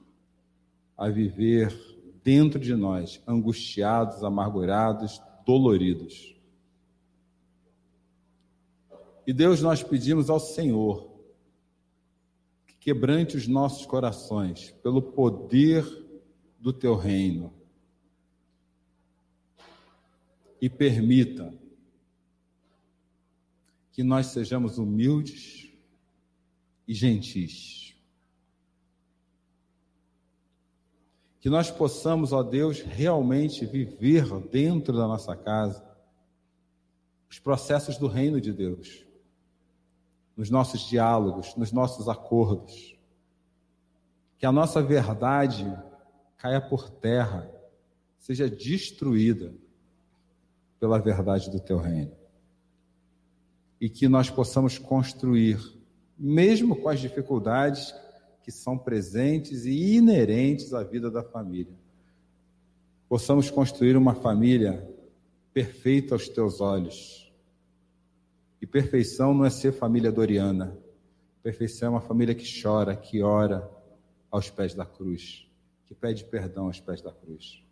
a 0.95 1.09
viver 1.09 1.75
dentro 2.23 2.61
de 2.61 2.75
nós, 2.75 3.19
angustiados, 3.27 4.23
amargurados, 4.23 5.23
doloridos. 5.47 6.39
E 9.27 9.33
Deus, 9.33 9.63
nós 9.63 9.83
pedimos 9.83 10.29
ao 10.29 10.39
Senhor 10.39 11.14
quebrante 12.85 13.35
os 13.35 13.49
nossos 13.49 13.87
corações 13.87 14.73
pelo 14.83 15.01
poder 15.01 15.83
do 16.61 16.71
teu 16.71 16.95
reino 16.95 17.51
e 20.61 20.69
permita 20.69 21.51
que 23.91 24.03
nós 24.03 24.27
sejamos 24.27 24.77
humildes 24.77 25.73
e 26.87 26.93
gentis. 26.93 27.97
Que 31.41 31.49
nós 31.49 31.71
possamos, 31.71 32.35
ó 32.35 32.43
Deus, 32.43 32.83
realmente 32.83 33.65
viver 33.65 34.29
dentro 34.51 34.95
da 34.95 35.09
nossa 35.09 35.35
casa 35.35 35.83
os 37.31 37.39
processos 37.39 37.97
do 37.97 38.09
reino 38.09 38.43
de 38.43 38.53
Deus 38.53 39.07
nos 40.37 40.51
nossos 40.51 40.89
diálogos, 40.89 41.55
nos 41.57 41.73
nossos 41.73 42.09
acordos. 42.09 42.99
Que 44.39 44.47
a 44.47 44.53
nossa 44.53 44.83
verdade 44.83 45.65
caia 46.37 46.61
por 46.61 46.91
terra, 46.91 47.51
seja 48.19 48.49
destruída 48.49 49.55
pela 50.81 50.99
verdade 50.99 51.51
do 51.51 51.61
teu 51.61 51.79
reino. 51.79 52.13
E 53.81 53.89
que 53.89 54.09
nós 54.09 54.29
possamos 54.29 54.79
construir, 54.79 55.59
mesmo 56.19 56.77
com 56.77 56.89
as 56.89 57.01
dificuldades 57.01 57.95
que 58.43 58.51
são 58.51 58.77
presentes 58.77 59.65
e 59.65 59.95
inerentes 59.97 60.75
à 60.75 60.83
vida 60.83 61.11
da 61.11 61.23
família, 61.23 61.73
possamos 63.09 63.51
construir 63.51 63.97
uma 63.97 64.15
família 64.15 64.87
perfeita 65.53 66.15
aos 66.15 66.29
teus 66.29 66.61
olhos 66.61 67.24
e 68.65 68.67
perfeição 68.67 69.35
não 69.35 69.45
é 69.45 69.51
ser 69.51 69.73
família 69.73 70.11
doriana. 70.11 70.75
Perfeição 71.43 71.89
é 71.89 71.91
uma 71.91 72.01
família 72.01 72.35
que 72.35 72.47
chora, 72.63 72.97
que 72.97 73.23
ora 73.23 73.71
aos 74.31 74.49
pés 74.49 74.73
da 74.73 74.87
cruz, 74.87 75.47
que 75.85 75.95
pede 75.95 76.25
perdão 76.25 76.65
aos 76.65 76.81
pés 76.81 77.03
da 77.03 77.13
cruz. 77.13 77.63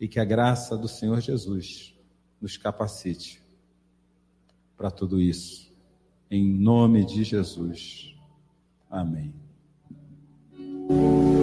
E 0.00 0.08
que 0.08 0.18
a 0.18 0.24
graça 0.24 0.76
do 0.76 0.88
Senhor 0.88 1.20
Jesus 1.20 1.96
nos 2.40 2.56
capacite 2.56 3.40
para 4.76 4.90
tudo 4.90 5.20
isso. 5.20 5.72
Em 6.28 6.44
nome 6.44 7.04
de 7.04 7.22
Jesus. 7.22 8.16
Amém. 8.90 9.32